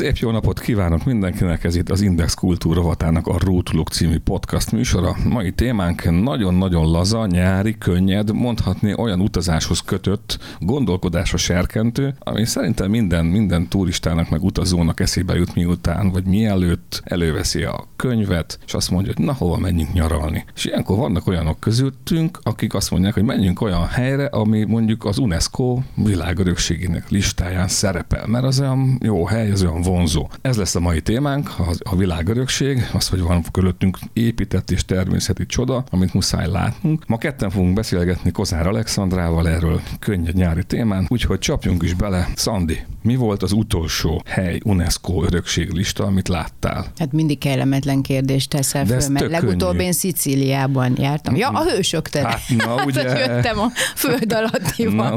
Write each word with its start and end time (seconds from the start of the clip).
Szép 0.00 0.16
jó 0.16 0.30
napot 0.30 0.60
kívánok 0.60 1.04
mindenkinek, 1.04 1.64
ez 1.64 1.76
itt 1.76 1.90
az 1.90 2.00
Index 2.00 2.34
Kultúra 2.34 2.82
Vatának 2.82 3.26
a 3.26 3.38
Rótulok 3.38 3.88
című 3.88 4.18
podcast 4.18 4.72
műsora. 4.72 5.16
Mai 5.28 5.52
témánk 5.52 6.22
nagyon-nagyon 6.22 6.90
laza, 6.90 7.26
nyári, 7.26 7.78
könnyed, 7.78 8.32
mondhatni 8.32 8.94
olyan 8.94 9.20
utazáshoz 9.20 9.80
kötött, 9.80 10.38
gondolkodásra 10.58 11.36
serkentő, 11.36 12.14
ami 12.18 12.44
szerintem 12.44 12.90
minden, 12.90 13.26
minden 13.26 13.68
turistának 13.68 14.30
meg 14.30 14.42
utazónak 14.42 15.00
eszébe 15.00 15.34
jut 15.34 15.54
miután, 15.54 16.10
vagy 16.10 16.24
mielőtt 16.24 17.02
előveszi 17.04 17.62
a 17.62 17.84
könyvet, 17.96 18.58
és 18.66 18.74
azt 18.74 18.90
mondja, 18.90 19.12
hogy 19.16 19.24
na 19.24 19.32
hova 19.32 19.58
menjünk 19.58 19.92
nyaralni. 19.92 20.44
És 20.54 20.64
ilyenkor 20.64 20.96
vannak 20.96 21.26
olyanok 21.26 21.60
közöttünk, 21.60 22.38
akik 22.42 22.74
azt 22.74 22.90
mondják, 22.90 23.14
hogy 23.14 23.24
menjünk 23.24 23.60
olyan 23.60 23.86
helyre, 23.86 24.26
ami 24.26 24.64
mondjuk 24.64 25.04
az 25.04 25.18
UNESCO 25.18 25.78
világörökségének 25.94 27.10
listáján 27.10 27.68
szerepel, 27.68 28.26
mert 28.26 28.44
az 28.44 28.60
olyan 28.60 28.98
jó 29.02 29.26
hely, 29.26 29.50
az 29.50 29.62
olyan 29.62 29.82
vonzó. 29.90 30.28
Ez 30.40 30.56
lesz 30.56 30.74
a 30.74 30.80
mai 30.80 31.00
témánk, 31.00 31.50
a, 31.82 31.96
világörökség, 31.96 32.88
az, 32.92 33.08
hogy 33.08 33.20
van 33.20 33.44
körülöttünk 33.52 33.98
épített 34.12 34.70
és 34.70 34.84
természeti 34.84 35.46
csoda, 35.46 35.84
amit 35.90 36.14
muszáj 36.14 36.48
látnunk. 36.48 37.06
Ma 37.06 37.18
ketten 37.18 37.50
fogunk 37.50 37.74
beszélgetni 37.74 38.30
Kozár 38.30 38.66
Alexandrával 38.66 39.48
erről 39.48 39.80
könnyed 39.98 40.34
nyári 40.34 40.64
témán, 40.64 41.06
úgyhogy 41.08 41.38
csapjunk 41.38 41.82
is 41.82 41.94
bele. 41.94 42.28
Szandi, 42.34 42.78
mi 43.02 43.16
volt 43.16 43.42
az 43.42 43.52
utolsó 43.52 44.22
hely 44.26 44.60
UNESCO 44.64 45.24
örökséglista, 45.24 46.04
amit 46.04 46.28
láttál? 46.28 46.86
Hát 46.98 47.12
mindig 47.12 47.38
kellemetlen 47.38 48.02
kérdést 48.02 48.48
teszel 48.48 48.84
De 48.84 49.00
föl, 49.00 49.10
mert 49.10 49.30
legutóbb 49.30 49.70
könnyű. 49.70 49.84
én 49.84 49.92
Szicíliában 49.92 50.96
jártam. 50.98 51.36
Ja, 51.36 51.48
a 51.48 51.62
hősök 51.64 52.08
tere. 52.08 52.28
Hát, 52.28 52.40
na, 52.56 52.74
ugye. 52.86 53.02
Jöttem 53.02 53.58
a 53.58 53.70
föld 53.94 54.34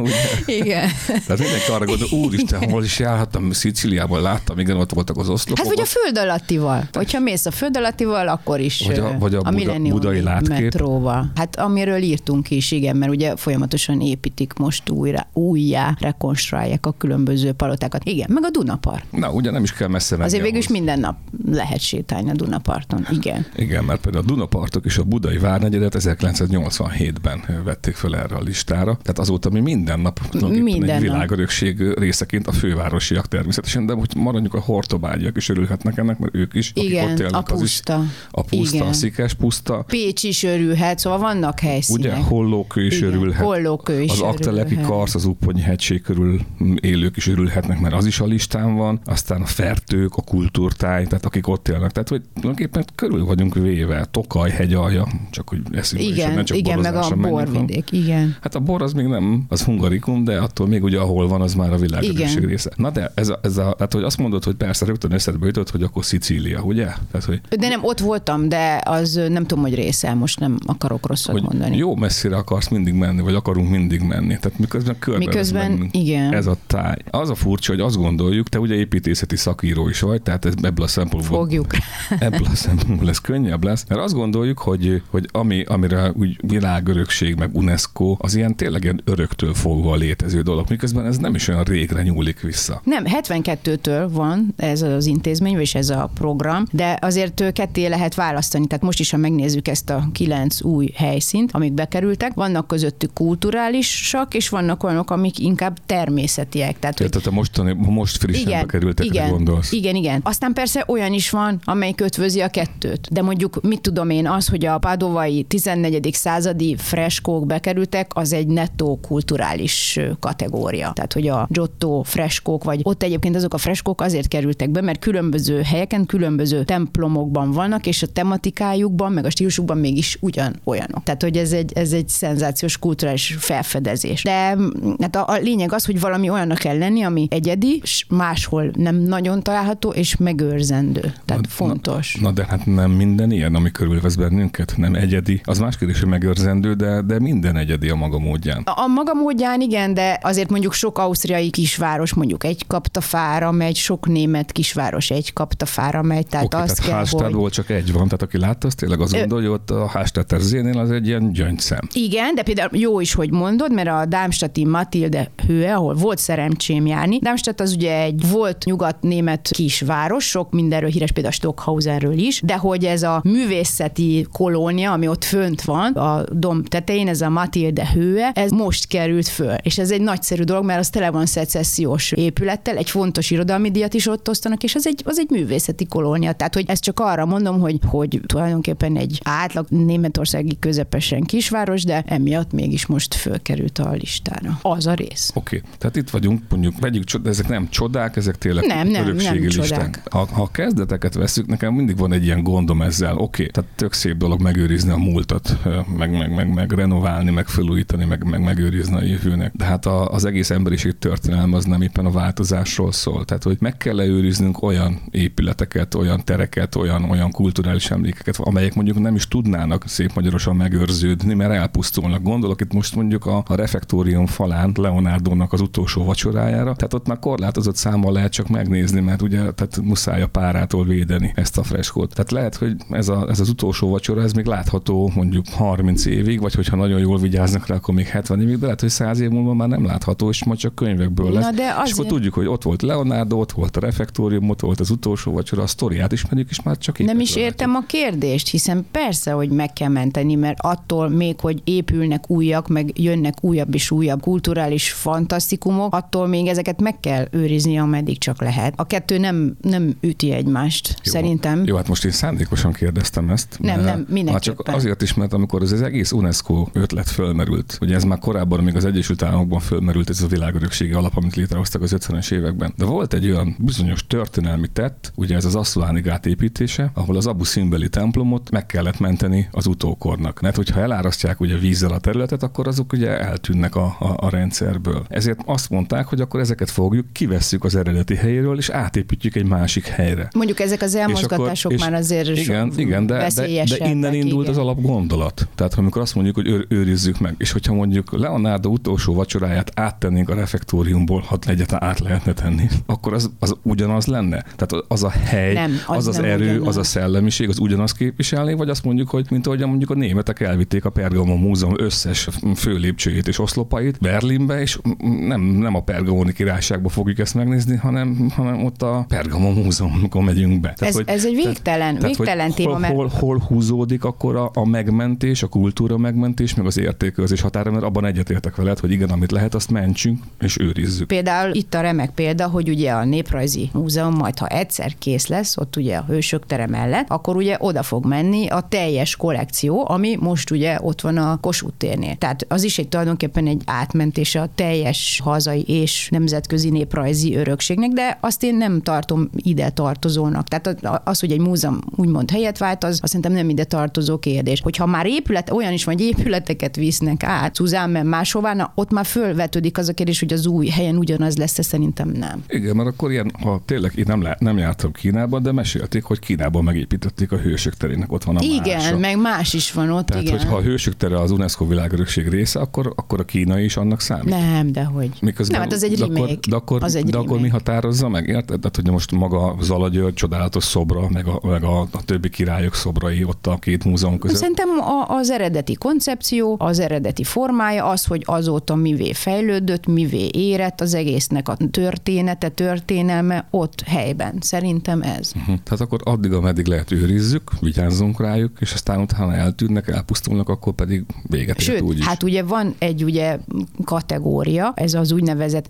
ugye. 0.01 0.11
Igen. 0.45 0.89
Tehát 1.07 1.39
mindenki 1.39 1.71
arra 1.71 1.85
gondol, 1.85 2.07
úristen, 2.11 2.69
hol 2.69 2.83
is 2.83 2.99
járhattam, 2.99 3.51
Szicíliában 3.51 4.21
láttam, 4.21 4.59
igen, 4.59 4.77
ott 4.77 4.91
voltak 4.93 5.17
az 5.17 5.29
oszlopok. 5.29 5.57
Hát 5.65 5.75
vagy 5.75 5.79
a 5.83 5.85
föld 5.85 6.17
alattival. 6.17 6.87
Hogyha 6.93 7.19
mész 7.19 7.45
a 7.45 7.51
föld 7.51 7.77
alattival, 7.77 8.27
akkor 8.27 8.59
is 8.59 8.83
Vagy 8.87 8.99
a- 8.99 9.15
vagy 9.19 9.33
a 9.35 9.37
Buda- 9.37 9.51
Millenniumi 9.51 9.89
budai 9.89 10.21
látkép. 10.21 10.49
metróval. 10.59 11.31
Hát 11.35 11.55
amiről 11.59 12.01
írtunk 12.01 12.51
is, 12.51 12.71
igen, 12.71 12.95
mert 12.95 13.11
ugye 13.11 13.35
folyamatosan 13.35 14.01
építik 14.01 14.53
most 14.53 14.89
újra, 14.89 15.27
újjá, 15.33 15.95
rekonstruálják 15.99 16.85
a 16.85 16.91
különböző 16.97 17.51
palotákat. 17.73 18.03
Igen, 18.03 18.29
meg 18.31 18.43
a 18.43 18.49
Dunapart. 18.49 19.11
Na, 19.11 19.31
ugye 19.31 19.51
nem 19.51 19.63
is 19.63 19.73
kell 19.73 19.87
messze 19.87 20.15
menni 20.15 20.27
Azért 20.27 20.43
végül 20.43 20.57
is 20.59 20.67
minden 20.67 20.99
nap 20.99 21.17
lehet 21.51 21.79
sétálni 21.79 22.29
a 22.29 22.33
Dunaparton. 22.33 23.07
Igen. 23.11 23.45
Igen, 23.55 23.83
mert 23.83 24.01
például 24.01 24.23
a 24.23 24.27
Dunapartok 24.27 24.85
és 24.85 24.97
a 24.97 25.03
Budai 25.03 25.37
Várnegyedet 25.37 25.95
1987-ben 25.99 27.61
vették 27.63 27.95
fel 27.95 28.15
erre 28.15 28.35
a 28.35 28.41
listára. 28.41 28.97
Tehát 29.01 29.19
azóta 29.19 29.49
mi 29.49 29.59
minden 29.59 29.99
nap 29.99 30.19
Minden 30.49 30.95
egy 30.95 31.01
világörökség 31.01 31.81
részeként 31.97 32.47
a 32.47 32.51
fővárosiak 32.51 33.27
természetesen, 33.27 33.85
de 33.85 33.93
hogy 33.93 34.15
maradjunk 34.15 34.53
a 34.53 34.59
hortobágyiak 34.59 35.37
is 35.37 35.49
örülhetnek 35.49 35.97
ennek, 35.97 36.19
mert 36.19 36.35
ők 36.35 36.53
is, 36.53 36.71
akik 36.75 36.89
Igen, 36.89 37.11
ott 37.11 37.19
élnek, 37.19 37.49
a 37.49 37.53
az 37.53 37.61
is 37.61 37.75
puszta. 37.75 38.03
a 38.31 38.41
puszta, 38.41 38.75
Igen. 38.75 38.87
a 38.87 38.93
szikes 38.93 39.33
puszta. 39.33 39.83
Pécs 39.87 40.23
is 40.23 40.43
örülhet, 40.43 40.99
szóval 40.99 41.19
vannak 41.19 41.59
helyszínek. 41.59 41.99
Ugye 41.99 42.15
Hollókő 42.15 42.85
is 42.85 42.97
Igen, 42.97 43.13
örülhet. 43.13 43.45
Hollókő 43.45 44.01
is 44.01 44.11
az 44.11 44.19
örülhet. 44.47 44.81
Karsz, 44.81 45.15
az 45.15 45.25
Upponyi 45.25 45.61
hegység 45.61 46.01
körül 46.01 46.39
élők 46.81 47.17
is 47.17 47.27
örülhetnek, 47.63 47.79
mert 47.79 47.95
az 47.95 48.05
is 48.05 48.19
a 48.19 48.25
listán 48.25 48.75
van. 48.75 48.99
Aztán 49.05 49.41
a 49.41 49.45
fertők, 49.45 50.15
a 50.15 50.21
kultúrtáj, 50.21 51.05
tehát 51.05 51.25
akik 51.25 51.47
ott 51.47 51.67
élnek. 51.67 51.91
Tehát, 51.91 52.09
hogy 52.09 52.21
tulajdonképpen 52.33 52.85
körül 52.95 53.25
vagyunk 53.25 53.53
véve. 53.53 54.05
Tokaj, 54.11 54.49
hegyalja, 54.49 55.07
csak 55.31 55.49
hogy 55.49 55.61
is, 55.71 55.91
hogy 55.91 56.01
Igen, 56.01 56.33
ne 56.33 56.43
csak 56.43 56.57
igen, 56.57 56.79
meg 56.79 56.95
a 56.95 57.15
borvidék, 57.15 57.91
igen. 57.91 58.35
Hát 58.41 58.55
a 58.55 58.59
bor 58.59 58.81
az 58.81 58.93
még 58.93 59.05
nem, 59.05 59.45
az 59.49 59.63
hungarikum, 59.63 60.23
de 60.23 60.37
attól 60.37 60.67
még 60.67 60.83
ugye 60.83 60.99
ahol 60.99 61.27
van, 61.27 61.41
az 61.41 61.53
már 61.53 61.73
a 61.73 61.77
világörökség 61.77 62.37
Igen. 62.37 62.49
része. 62.49 62.71
Na 62.75 62.89
de 62.89 63.11
ez 63.15 63.29
a, 63.29 63.39
ez 63.43 63.57
a, 63.57 63.75
hát 63.79 63.93
hogy 63.93 64.03
azt 64.03 64.17
mondod, 64.17 64.43
hogy 64.43 64.55
persze 64.55 64.85
rögtön 64.85 65.11
eszedbe 65.11 65.45
jutott, 65.45 65.69
hogy 65.69 65.83
akkor 65.83 66.05
Szicília, 66.05 66.61
ugye? 66.61 66.85
Tehát, 66.85 67.25
hogy, 67.25 67.41
De 67.59 67.67
nem, 67.67 67.83
ott 67.83 67.99
voltam, 67.99 68.49
de 68.49 68.81
az 68.85 69.21
nem 69.29 69.45
tudom, 69.45 69.63
hogy 69.63 69.75
része, 69.75 70.13
most 70.13 70.39
nem 70.39 70.57
akarok 70.65 71.07
rosszat 71.07 71.31
hogy 71.31 71.41
mondani. 71.41 71.77
jó 71.77 71.95
messzire 71.95 72.35
akarsz 72.35 72.67
mindig 72.67 72.93
menni, 72.93 73.21
vagy 73.21 73.35
akarunk 73.35 73.69
mindig 73.69 74.01
menni. 74.01 74.37
Tehát 74.39 74.59
miközben 74.59 74.99
körbe 74.99 75.25
Miközben, 75.25 75.87
igen. 75.91 76.33
Ez 76.33 76.47
a 76.47 76.57
táj. 76.67 76.97
Az 77.09 77.29
a 77.29 77.35
furcsa, 77.53 77.71
hogy 77.71 77.81
azt 77.81 77.97
gondoljuk, 77.97 78.49
te 78.49 78.59
ugye 78.59 78.75
építészeti 78.75 79.35
szakíró 79.35 79.89
is 79.89 79.99
vagy, 79.99 80.21
tehát 80.21 80.45
ez 80.45 80.53
ebből 80.61 80.85
a 80.85 80.87
szempontból 80.87 81.37
Fogjuk. 81.37 81.67
ebből 82.19 82.47
a 82.51 82.55
szempontból 82.55 83.09
ez 83.09 83.17
könnyebb 83.17 83.63
lesz, 83.63 83.85
mert 83.87 84.01
azt 84.01 84.13
gondoljuk, 84.13 84.59
hogy, 84.59 85.01
hogy 85.09 85.27
ami, 85.31 85.63
amire 85.63 86.11
úgy 86.15 86.39
világörökség, 86.41 87.35
meg 87.35 87.55
UNESCO, 87.55 88.15
az 88.19 88.35
ilyen 88.35 88.55
tényleg 88.55 88.83
ilyen 88.83 89.01
öröktől 89.05 89.53
fogva 89.53 89.95
létező 89.95 90.41
dolog, 90.41 90.65
miközben 90.69 91.05
ez 91.05 91.17
nem 91.17 91.35
is 91.35 91.47
olyan 91.47 91.63
régre 91.63 92.01
nyúlik 92.01 92.39
vissza. 92.39 92.81
Nem, 92.83 93.03
72-től 93.07 94.07
van 94.11 94.53
ez 94.57 94.81
az 94.81 95.05
intézmény, 95.05 95.59
és 95.59 95.75
ez 95.75 95.89
a 95.89 96.09
program, 96.13 96.65
de 96.71 96.97
azért 97.01 97.51
ketté 97.53 97.85
lehet 97.85 98.15
választani. 98.15 98.67
Tehát 98.67 98.83
most 98.83 98.99
is, 98.99 99.11
ha 99.11 99.17
megnézzük 99.17 99.67
ezt 99.67 99.89
a 99.89 100.07
kilenc 100.11 100.63
új 100.63 100.91
helyszínt, 100.95 101.51
amik 101.51 101.73
bekerültek, 101.73 102.33
vannak 102.33 102.67
közöttük 102.67 103.13
kulturálisak, 103.13 104.33
és 104.33 104.49
vannak 104.49 104.83
olyanok, 104.83 105.11
amik 105.11 105.39
inkább 105.39 105.77
természetiek. 105.85 106.79
Tehát, 106.79 106.97
hogy 106.97 107.09
Tehát 107.09 107.27
a 107.27 107.31
mostani, 107.43 107.73
most 107.73 108.17
frissen 108.17 108.61
bekerültekre 108.61 109.13
igen, 109.13 109.29
gondolsz. 109.29 109.71
Igen, 109.71 109.95
igen. 109.95 110.19
Aztán 110.23 110.53
persze 110.53 110.83
olyan 110.87 111.13
is 111.13 111.29
van, 111.29 111.59
amely 111.63 111.93
ötvözi 111.97 112.41
a 112.41 112.47
kettőt. 112.47 113.07
De 113.11 113.21
mondjuk, 113.21 113.61
mit 113.61 113.81
tudom 113.81 114.09
én, 114.09 114.27
az, 114.27 114.47
hogy 114.47 114.65
a 114.65 114.77
padovai 114.77 115.43
14. 115.43 116.13
századi 116.13 116.75
freskók 116.77 117.45
bekerültek, 117.45 118.11
az 118.13 118.33
egy 118.33 118.47
nettó 118.47 118.99
kulturális 119.01 119.99
kategória. 120.19 120.91
Tehát, 120.95 121.13
hogy 121.13 121.27
a 121.27 121.47
Giotto 121.49 122.01
freskók, 122.03 122.63
vagy 122.63 122.79
ott 122.83 123.03
egyébként 123.03 123.35
azok 123.35 123.53
a 123.53 123.57
freskók 123.57 124.01
azért 124.01 124.27
kerültek 124.27 124.69
be, 124.69 124.81
mert 124.81 124.99
különböző 124.99 125.61
helyeken, 125.61 126.05
különböző 126.05 126.63
templomokban 126.63 127.51
vannak, 127.51 127.85
és 127.85 128.03
a 128.03 128.07
tematikájukban, 128.07 129.11
meg 129.11 129.25
a 129.25 129.29
stílusukban 129.29 129.77
mégis 129.77 130.17
ugyan 130.19 130.55
olyanok. 130.63 131.03
Tehát, 131.03 131.21
hogy 131.21 131.37
ez 131.37 131.51
egy, 131.51 131.71
ez 131.73 131.91
egy 131.91 132.09
szenzációs 132.09 132.77
kulturális 132.77 133.35
felfedezés. 133.39 134.23
De 134.23 134.55
mm, 134.55 134.69
hát 134.99 135.15
a, 135.15 135.27
a 135.27 135.37
lényeg 135.37 135.73
az, 135.73 135.85
hogy 135.85 135.99
valami 135.99 136.29
olyannak 136.29 136.57
kell 136.57 136.77
lenni, 136.77 137.03
ami 137.03 137.27
egyedi, 137.33 137.79
és 137.83 138.05
máshol 138.09 138.71
nem 138.75 138.95
nagyon 138.95 139.43
található, 139.43 139.89
és 139.89 140.15
megőrzendő. 140.17 141.13
Tehát 141.25 141.41
Na- 141.41 141.49
fontos. 141.49 142.17
Na 142.21 142.31
de 142.31 142.45
hát 142.49 142.65
nem 142.65 142.91
minden 142.91 143.31
ilyen, 143.31 143.55
ami 143.55 143.71
körülvesz 143.71 144.15
bennünket, 144.15 144.73
nem 144.77 144.95
egyedi. 144.95 145.41
Az 145.43 145.59
más 145.59 145.77
kérdés, 145.77 145.99
hogy 145.99 146.09
megőrzendő, 146.09 146.73
de, 146.73 147.01
de 147.01 147.19
minden 147.19 147.57
egyedi 147.57 147.89
a 147.89 147.95
maga 147.95 148.19
módján. 148.19 148.61
A 148.65 148.83
a 148.83 148.87
maga 148.87 149.13
módján 149.13 149.61
igen, 149.61 149.93
de 149.93 150.19
azért 150.21 150.49
mondjuk 150.49 150.73
sok 150.73 150.97
ausztriai 150.97 151.49
kisváros 151.49 152.13
mondjuk 152.13 152.43
egy 152.43 152.67
kaptafára 152.67 153.51
megy, 153.51 153.75
sok 153.75 154.07
német 154.07 154.51
kisváros 154.51 155.09
egy 155.09 155.33
kaptafára 155.33 156.01
megy, 156.01 156.27
tehát 156.27 156.45
Oké, 156.45 156.55
azt 156.63 156.85
tehát 156.85 157.15
kell, 157.15 157.31
hogy... 157.31 157.51
csak 157.51 157.69
egy 157.69 157.91
van, 157.91 158.03
tehát 158.03 158.21
aki 158.21 158.37
látta, 158.37 158.67
az 158.67 158.75
tényleg 158.75 159.01
azt 159.01 159.13
Ö- 159.13 159.19
gondolja, 159.19 159.49
hogy 159.49 159.59
ott 159.59 159.69
a 159.69 159.87
Hallstatter 159.87 160.39
zénél 160.39 160.79
az 160.79 160.91
egy 160.91 161.07
ilyen 161.07 161.31
gyöngyszem. 161.31 161.79
Igen, 161.93 162.35
de 162.35 162.43
például 162.43 162.69
jó 162.71 162.99
is, 162.99 163.13
hogy 163.13 163.31
mondod, 163.31 163.73
mert 163.73 163.87
a 163.87 164.05
Darmstadti 164.05 164.65
Matilde 164.65 165.31
hőe, 165.47 165.73
ahol 165.75 165.93
volt 165.93 166.17
szerencsém 166.17 166.85
járni. 166.85 167.19
Darmstadt 167.23 167.59
az 167.59 167.73
ugye 167.73 168.01
egy 168.01 168.29
volt 168.29 168.65
nyugat-német 168.65 169.49
kisváros, 169.51 170.25
sok 170.25 170.51
mindenről 170.51 170.89
híres, 170.89 171.11
például 171.11 171.33
Stockhausenről 171.33 172.17
is, 172.17 172.41
de 172.41 172.55
hogy 172.57 172.85
ez 172.85 173.03
a 173.03 173.21
művészeti 173.23 174.27
kolónia, 174.31 174.91
ami 174.91 175.07
ott 175.07 175.23
fönt 175.23 175.61
van, 175.61 175.91
a 175.93 176.23
domb 176.31 176.67
tetején, 176.67 177.07
ez 177.07 177.21
a 177.21 177.29
Matilde 177.29 177.89
hőe, 177.93 178.31
ez 178.33 178.51
most 178.51 178.87
került 178.87 179.27
föl. 179.27 179.53
És 179.61 179.77
ez 179.77 179.91
egy 179.91 180.01
nagyszerű 180.01 180.43
dolog, 180.43 180.65
mert 180.65 180.79
az 180.79 180.89
tele 180.89 181.11
van 181.11 181.25
szecessziós 181.25 182.11
épülettel, 182.11 182.77
egy 182.77 182.89
fontos 182.89 183.31
irodalmi 183.31 183.71
díjat 183.71 183.93
is 183.93 184.07
ott 184.07 184.29
osztanak, 184.29 184.63
és 184.63 184.75
az 184.75 184.87
egy, 184.87 185.01
az 185.05 185.19
egy 185.19 185.29
művészeti 185.29 185.85
kolónia. 185.85 186.33
Tehát, 186.33 186.53
hogy 186.53 186.65
ezt 186.67 186.83
csak 186.83 186.99
arra 186.99 187.25
mondom, 187.25 187.59
hogy, 187.59 187.79
hogy 187.85 188.21
tulajdonképpen 188.25 188.97
egy 188.97 189.19
átlag 189.23 189.65
németországi 189.69 190.57
közepesen 190.59 191.21
kisváros, 191.21 191.83
de 191.83 192.03
emiatt 192.07 192.51
mégis 192.51 192.85
most 192.85 193.13
fölkerült 193.13 193.79
a 193.79 193.91
listára. 193.91 194.59
Az 194.61 194.87
a 194.87 194.93
rész. 194.93 195.31
Oké, 195.35 195.61
tehát 195.77 195.95
itt 195.95 196.09
vagyunk, 196.09 196.41
mondjuk 196.49 196.79
vegyük, 196.79 197.03
csod- 197.13 197.23
de 197.23 197.29
ezek 197.29 197.47
nem 197.47 197.69
csodák, 197.69 198.15
ezek 198.15 198.37
tényleg 198.37 198.65
Nem, 198.65 198.87
nem, 198.87 199.03
örökségi 199.03 199.33
nem 199.33 199.43
listák. 199.43 199.65
csodák. 199.67 200.01
Ha, 200.11 200.27
ha 200.31 200.41
a 200.41 200.51
kezdeteket 200.51 201.13
veszük, 201.13 201.45
nekem 201.47 201.73
mindig 201.73 201.97
van 201.97 202.13
egy 202.13 202.23
ilyen 202.23 202.43
gondom 202.43 202.81
ezzel. 202.81 203.17
Oké, 203.17 203.45
tehát 203.45 203.69
tök 203.75 203.93
szép 203.93 204.17
dolog 204.17 204.41
megőrizni 204.41 204.91
a 204.91 204.97
múltat, 204.97 205.57
meg, 205.97 206.11
meg, 206.11 206.33
meg, 206.35 206.53
meg 206.53 206.71
renoválni, 206.71 207.31
meg 207.31 207.47
felújítani, 207.47 208.05
meg, 208.05 208.23
meg 208.29 208.43
megőrizni 208.43 208.95
a 208.95 209.03
jövőnek. 209.03 209.51
De 209.55 209.65
hát 209.65 209.85
a, 209.85 210.09
az 210.09 210.25
egész 210.25 210.49
emberiség 210.49 210.97
történelme 210.99 211.55
az 211.55 211.65
nem 211.65 211.81
éppen 211.81 212.05
a 212.05 212.11
változásról 212.11 212.91
szól. 212.91 213.25
Tehát, 213.25 213.43
hogy 213.43 213.57
meg 213.59 213.77
kell 213.77 213.99
őriznünk 213.99 214.61
olyan 214.61 215.01
épületeket, 215.11 215.95
olyan 215.95 216.23
tereket, 216.23 216.75
olyan, 216.75 217.03
olyan 217.03 217.31
kulturális 217.31 217.91
emlékeket, 217.91 218.37
amelyek 218.37 218.75
mondjuk 218.75 218.99
nem 218.99 219.15
is 219.15 219.27
tudnának 219.27 219.83
szép 219.87 220.11
magyarosan 220.15 220.55
megőrződni, 220.55 221.33
mert 221.33 221.51
elpusztulnak. 221.51 222.23
Gondolok 222.23 222.61
itt 222.61 222.73
most 222.73 222.95
mondjuk 222.95 223.25
a, 223.25 223.43
a 223.47 223.55
refektórium 223.55 224.25
falán 224.25 224.71
Leonardo-nak 224.75 225.53
az 225.53 225.61
utolsó 225.61 226.03
vacsorájára, 226.03 226.75
tehát 226.75 226.93
ott 226.93 227.02
már 227.07 227.19
korlátozott 227.19 227.75
számmal 227.75 228.11
lehet 228.11 228.31
csak 228.31 228.47
megnézni, 228.47 228.99
mert 228.99 229.21
ugye 229.21 229.37
tehát 229.37 229.81
muszáj 229.81 230.21
a 230.21 230.27
párát 230.27 230.73
másától 230.73 230.85
védeni 230.85 231.31
ezt 231.35 231.57
a 231.57 231.63
freskót. 231.63 232.13
Tehát 232.13 232.31
lehet, 232.31 232.55
hogy 232.55 232.75
ez, 232.89 233.09
a, 233.09 233.27
ez 233.29 233.39
az 233.39 233.49
utolsó 233.49 233.89
vacsora, 233.89 234.21
ez 234.21 234.33
még 234.33 234.45
látható 234.45 235.11
mondjuk 235.15 235.47
30 235.47 236.05
évig, 236.05 236.41
vagy 236.41 236.53
hogyha 236.53 236.75
nagyon 236.75 236.99
jól 236.99 237.17
vigyáznak 237.17 237.67
rá, 237.67 237.75
akkor 237.75 237.93
még 237.93 238.05
70 238.05 238.41
évig, 238.41 238.57
de 238.57 238.63
lehet, 238.63 238.79
hogy 238.79 238.89
100 238.89 239.19
év 239.19 239.29
múlva 239.29 239.53
már 239.53 239.67
nem 239.67 239.85
látható, 239.85 240.29
és 240.29 240.43
majd 240.43 240.59
csak 240.59 240.75
könyvekből 240.75 241.31
lesz. 241.31 241.43
Na 241.43 241.51
de 241.51 241.63
azért... 241.63 241.87
És 241.87 241.91
akkor 241.91 242.05
tudjuk, 242.05 242.33
hogy 242.33 242.47
ott 242.47 242.63
volt 242.63 242.81
Leonardo, 242.81 243.39
ott 243.39 243.51
volt 243.51 243.77
a 243.77 243.79
refektórium, 243.79 244.49
ott 244.49 244.59
volt 244.59 244.79
az 244.79 244.89
utolsó 244.89 245.31
vacsora, 245.31 245.61
a 245.61 245.67
sztoriát 245.67 246.11
ismerjük, 246.11 246.49
és 246.49 246.61
már 246.61 246.77
csak 246.77 246.97
Nem 246.97 247.19
is 247.19 247.35
értem 247.35 247.75
a 247.75 247.83
kérdést, 247.87 248.49
hiszen 248.49 248.85
persze, 248.91 249.31
hogy 249.31 249.49
meg 249.49 249.73
kell 249.73 249.89
menteni, 249.89 250.35
mert 250.35 250.57
attól 250.61 251.09
még, 251.09 251.39
hogy 251.39 251.61
épülnek 251.63 252.29
újak, 252.29 252.67
meg 252.67 252.99
jönnek 252.99 253.33
újabb 253.41 253.73
és 253.73 253.91
újabb 253.91 254.21
kulturális 254.21 254.91
fantasztikumok, 254.91 255.93
attól 255.93 256.27
még 256.27 256.47
ezeket 256.47 256.81
meg 256.83 256.99
kell 256.99 257.27
őrizni, 257.31 257.77
ameddig 257.77 258.17
csak 258.17 258.41
lehet. 258.41 258.73
A 258.75 258.87
kettő 258.87 259.17
nem, 259.17 259.55
nem 259.61 259.95
üti 260.01 260.31
egymást, 260.31 260.95
jó. 261.03 261.11
szerintem. 261.11 261.63
Jó, 261.65 261.75
hát 261.75 261.87
most 261.87 262.05
én 262.05 262.11
szándékosan 262.11 262.73
kérdeztem 262.73 263.29
ezt. 263.29 263.57
Nem, 263.59 263.81
nem, 263.81 264.05
mindenképpen. 264.09 264.55
Csak 264.65 264.75
azért 264.75 265.01
is, 265.01 265.13
mert 265.13 265.33
amikor 265.33 265.61
az, 265.61 265.71
az 265.71 265.81
egész 265.81 266.11
UNESCO 266.11 266.67
ötlet 266.73 267.09
fölmerült, 267.09 267.77
ugye 267.81 267.95
ez 267.95 268.03
már 268.03 268.19
korábban 268.19 268.63
még 268.63 268.75
az 268.75 268.85
Egyesült 268.85 269.21
Államokban 269.23 269.59
fölmerült 269.59 270.09
ez 270.09 270.21
a 270.21 270.27
világörökségi 270.27 270.93
alap, 270.93 271.17
amit 271.17 271.35
létrehoztak 271.35 271.81
az 271.81 271.95
50-es 271.97 272.31
években. 272.31 272.73
De 272.77 272.85
volt 272.85 273.13
egy 273.13 273.29
olyan 273.29 273.55
bizonyos 273.59 274.07
történelmi 274.07 274.67
tett, 274.67 275.11
ugye 275.15 275.35
ez 275.35 275.45
az 275.45 275.55
Asztuáni 275.55 276.01
gát 276.01 276.25
építése, 276.25 276.91
ahol 276.93 277.15
az 277.15 277.27
Abu 277.27 277.43
Simbeli 277.43 277.89
templomot 277.89 278.51
meg 278.51 278.65
kellett 278.65 278.99
menteni 278.99 279.47
az 279.51 279.65
utókornak. 279.65 280.41
Mert 280.41 280.55
hogyha 280.55 280.79
elárasztják 280.79 281.39
ugye 281.39 281.57
vízzel 281.57 281.91
a 281.91 281.99
területet, 281.99 282.43
akkor 282.43 282.67
azok 282.67 282.93
ugye 282.93 283.19
eltűnnek 283.19 283.75
a, 283.75 283.95
a, 283.99 284.15
a 284.17 284.29
rendszerből. 284.29 285.05
Ezért 285.09 285.39
azt 285.45 285.69
mondták, 285.69 286.07
hogy 286.07 286.21
akkor 286.21 286.39
ezeket 286.39 286.69
fogjuk, 286.73 287.05
kivesszük 287.11 287.63
az 287.63 287.75
eredeti 287.75 288.15
helyéről, 288.15 288.57
és 288.57 288.69
átépítjük 288.69 289.35
egy 289.35 289.45
másik 289.45 289.85
helyre. 289.85 290.27
Mondjuk 290.35 290.59
ezek 290.59 290.81
az 290.81 290.95
elmozgatások 290.95 291.71
és 291.71 291.77
akkor, 291.77 291.91
már 291.91 291.99
azért 291.99 292.37
igen, 292.37 292.71
igen, 292.75 293.05
de, 293.05 293.31
de, 293.35 293.63
de 293.77 293.89
innen 293.89 294.13
indult 294.13 294.43
igen. 294.43 294.55
az 294.55 294.61
alapgondolat. 294.61 295.47
Tehát 295.55 295.73
amikor 295.73 296.01
azt 296.01 296.15
mondjuk, 296.15 296.35
hogy 296.35 296.47
őr, 296.47 296.65
őrizzük 296.69 297.19
meg, 297.19 297.35
és 297.37 297.51
hogyha 297.51 297.73
mondjuk 297.73 298.19
Leonardo 298.19 298.69
utolsó 298.69 299.13
vacsoráját 299.13 299.71
áttennénk 299.79 300.29
a 300.29 300.33
refektóriumból, 300.33 301.23
ha 301.27 301.37
egyáltalán 301.47 301.89
át 301.89 301.99
lehetne 301.99 302.33
tenni, 302.33 302.67
akkor 302.85 303.13
az, 303.13 303.31
az 303.39 303.55
ugyanaz 303.61 304.05
lenne. 304.05 304.45
Tehát 304.55 304.85
az 304.87 305.03
a 305.03 305.09
hely, 305.09 305.53
nem, 305.53 305.71
az, 305.87 306.07
az, 306.07 306.17
az 306.17 306.23
erő, 306.23 306.49
ugyanaz. 306.49 306.67
az 306.67 306.77
a 306.77 306.83
szellemiség, 306.83 307.49
az 307.49 307.59
ugyanazt 307.59 307.97
képviselni, 307.97 308.53
vagy 308.53 308.69
azt 308.69 308.83
mondjuk, 308.83 309.09
hogy 309.09 309.25
mint 309.29 309.47
ahogyan 309.47 309.69
mondjuk 309.69 309.89
a 309.89 309.93
németek 309.95 310.39
elvitték 310.39 310.85
a 310.85 310.89
Pergamon 310.89 311.39
Múzeum 311.39 311.73
összes 311.77 312.29
főlépcsőjét 312.55 313.27
és 313.27 313.39
oszlopait 313.39 313.99
Berlinbe, 313.99 314.61
és 314.61 314.79
nem, 315.27 315.41
nem 315.41 315.75
a 315.75 315.81
Pergamoni 315.81 316.33
királyságba 316.63 316.89
fogjuk 316.89 317.19
ezt 317.19 317.33
megnézni, 317.33 317.75
hanem, 317.75 318.29
hanem 318.35 318.65
ott 318.65 318.81
a 318.81 319.05
Pergamon 319.07 319.53
Múzeumban 319.53 320.23
megyünk 320.23 320.59
be. 320.61 320.73
Tehát, 320.73 320.93
ez, 320.93 320.95
hogy, 320.95 321.03
ez 321.07 321.25
egy 321.25 321.35
végtelen, 321.35 321.97
tehát, 321.97 322.15
végtelen 322.15 322.51
téma. 322.51 322.69
Hol, 322.69 322.79
mert... 322.79 322.93
hol, 322.93 323.07
hol 323.07 323.37
húzódik 323.37 324.03
akkor 324.03 324.35
a, 324.35 324.51
a 324.53 324.65
megmentés, 324.65 325.43
a 325.43 325.47
kultúra 325.47 325.97
megmentés, 325.97 326.53
meg 326.53 326.65
az 326.65 326.77
értéközés 326.77 327.41
határa, 327.41 327.71
mert 327.71 327.83
abban 327.83 328.05
egyetértek 328.05 328.55
veled, 328.55 328.79
hogy 328.79 328.91
igen, 328.91 329.09
amit 329.09 329.31
lehet, 329.31 329.55
azt 329.55 329.71
mentsünk 329.71 330.23
és 330.39 330.57
őrizzük. 330.59 331.07
Például 331.07 331.55
itt 331.55 331.73
a 331.73 331.81
remek 331.81 332.09
példa, 332.09 332.47
hogy 332.47 332.69
ugye 332.69 332.91
a 332.91 333.03
Néprajzi 333.03 333.69
Múzeum 333.73 334.15
majd, 334.15 334.37
ha 334.37 334.47
egyszer 334.47 334.93
kész 334.97 335.27
lesz, 335.27 335.57
ott 335.57 335.75
ugye 335.75 335.97
a 335.97 336.03
Hősök 336.07 336.45
tere 336.45 336.67
mellett, 336.67 337.09
akkor 337.09 337.35
ugye 337.35 337.57
oda 337.59 337.83
fog 337.83 338.05
menni 338.05 338.47
a 338.47 338.61
teljes 338.69 339.15
kollekció, 339.15 339.89
ami 339.89 340.17
most 340.19 340.51
ugye 340.51 340.77
ott 340.81 341.01
van 341.01 341.17
a 341.17 341.37
Kossuth 341.41 341.77
térnél. 341.77 342.15
Tehát 342.15 342.45
az 342.47 342.63
is 342.63 342.77
egy 342.77 342.87
tulajdonképpen 342.87 343.47
egy 343.47 343.61
átmentése 343.65 344.41
a 344.41 344.49
teljes 344.55 345.21
hazai 345.23 345.63
és 345.67 346.07
nemzetközi 346.11 346.52
néprajzi 346.61 347.35
örökségnek, 347.35 347.89
de 347.89 348.17
azt 348.21 348.43
én 348.43 348.55
nem 348.55 348.81
tartom 348.81 349.29
ide 349.35 349.69
tartozónak. 349.69 350.47
Tehát 350.47 350.77
az, 351.03 351.19
hogy 351.19 351.31
egy 351.31 351.39
múzeum 351.39 351.79
úgymond 351.95 352.31
helyet 352.31 352.57
vált, 352.57 352.83
az 352.83 352.89
azt 353.01 353.05
szerintem 353.05 353.31
nem 353.31 353.49
ide 353.49 353.63
tartozó 353.63 354.17
kérdés. 354.17 354.61
Hogyha 354.61 354.85
már 354.85 355.05
épület, 355.05 355.49
olyan 355.49 355.73
is 355.73 355.83
van, 355.83 355.95
hogy 355.95 356.03
épületeket 356.03 356.75
visznek 356.75 357.23
át 357.23 357.55
Szuzánben 357.55 358.05
máshová, 358.05 358.53
na, 358.53 358.71
ott 358.75 358.91
már 358.91 359.05
fölvetődik 359.05 359.77
az 359.77 359.89
a 359.89 359.93
kérdés, 359.93 360.19
hogy 360.19 360.33
az 360.33 360.47
új 360.47 360.67
helyen 360.67 360.97
ugyanaz 360.97 361.37
lesz, 361.37 361.63
szerintem 361.63 362.09
nem. 362.09 362.43
Igen, 362.47 362.75
mert 362.75 362.89
akkor 362.89 363.11
ilyen, 363.11 363.31
ha 363.41 363.61
tényleg 363.65 363.91
én 363.95 364.05
nem, 364.07 364.21
lá, 364.21 364.35
nem 364.39 364.57
jártam 364.57 364.91
Kínában, 364.91 365.43
de 365.43 365.51
mesélték, 365.51 366.03
hogy 366.03 366.19
Kínában 366.19 366.63
megépítették 366.63 367.31
a 367.31 367.37
hősök 367.37 367.73
terének, 367.73 368.11
ott 368.11 368.23
van 368.23 368.35
a 368.35 368.41
Igen, 368.41 368.77
mása. 368.77 368.97
meg 368.97 369.21
más 369.21 369.53
is 369.53 369.71
van 369.71 369.91
ott, 369.91 370.05
Tehát, 370.05 370.23
igen. 370.23 370.37
hogyha 370.37 370.55
a 370.55 370.61
hősök 370.61 370.97
tere 370.97 371.19
az 371.19 371.31
UNESCO 371.31 371.67
világörökség 371.67 372.27
része, 372.27 372.59
akkor, 372.59 372.93
akkor 372.95 373.19
a 373.19 373.23
kínai 373.23 373.63
is 373.63 373.77
annak 373.77 374.01
számít. 374.01 374.29
Nem, 374.29 374.71
de 374.71 374.83
hogy. 374.83 375.09
Miközben, 375.21 375.59
nem, 375.59 375.69
hát 375.69 375.77
az 375.77 375.83
egy 375.83 375.99
remake. 375.99 376.37
De 376.47 376.55
akkor, 376.55 376.83
az 376.83 376.95
egy 376.95 377.05
de 377.05 377.17
akkor 377.17 377.39
mi 377.39 377.49
határozza 377.49 378.09
meg, 378.09 378.27
érted? 378.27 378.59
Tehát, 378.59 378.75
hogy 378.75 378.89
most 378.89 379.11
maga 379.11 379.55
Zala 379.61 379.89
György 379.89 380.13
csodálatos 380.13 380.63
szobra, 380.63 381.09
meg 381.09 381.27
a, 381.27 381.39
meg 381.47 381.63
a, 381.63 381.79
a 381.81 382.03
többi 382.05 382.29
királyok 382.29 382.75
szobrai 382.75 383.23
ott 383.23 383.47
a 383.47 383.57
két 383.57 383.83
múzeum 383.83 384.17
között. 384.17 384.37
Szerintem 384.37 384.69
a, 384.69 385.15
az 385.15 385.29
eredeti 385.29 385.73
koncepció, 385.73 386.55
az 386.59 386.79
eredeti 386.79 387.23
formája 387.23 387.85
az, 387.85 388.05
hogy 388.05 388.23
azóta 388.25 388.75
mivé 388.75 389.13
fejlődött, 389.13 389.87
mivé 389.87 390.29
érett 390.33 390.81
az 390.81 390.93
egésznek 390.93 391.49
a 391.49 391.57
története, 391.71 392.49
történelme 392.49 393.47
ott 393.49 393.81
helyben. 393.81 394.37
Szerintem 394.41 395.01
ez. 395.01 395.31
Uh-huh. 395.35 395.55
Tehát 395.63 395.81
akkor 395.81 395.99
addig, 396.03 396.33
ameddig 396.33 396.65
lehet 396.65 396.91
őrizzük, 396.91 397.51
vigyázzunk 397.59 398.19
rájuk, 398.19 398.51
és 398.59 398.73
aztán 398.73 398.99
utána 399.01 399.33
eltűnnek, 399.33 399.87
elpusztulnak, 399.87 400.49
akkor 400.49 400.73
pedig 400.73 401.05
véget 401.29 401.59
Sőt, 401.59 401.81
úgy 401.81 401.97
is. 401.97 402.05
hát 402.05 402.23
ugye 402.23 402.43
van 402.43 402.75
egy 402.77 403.03
ugye 403.03 403.37
kategória, 403.83 404.73
ez 404.75 404.93
az 404.93 405.11
úgynevezett 405.11 405.69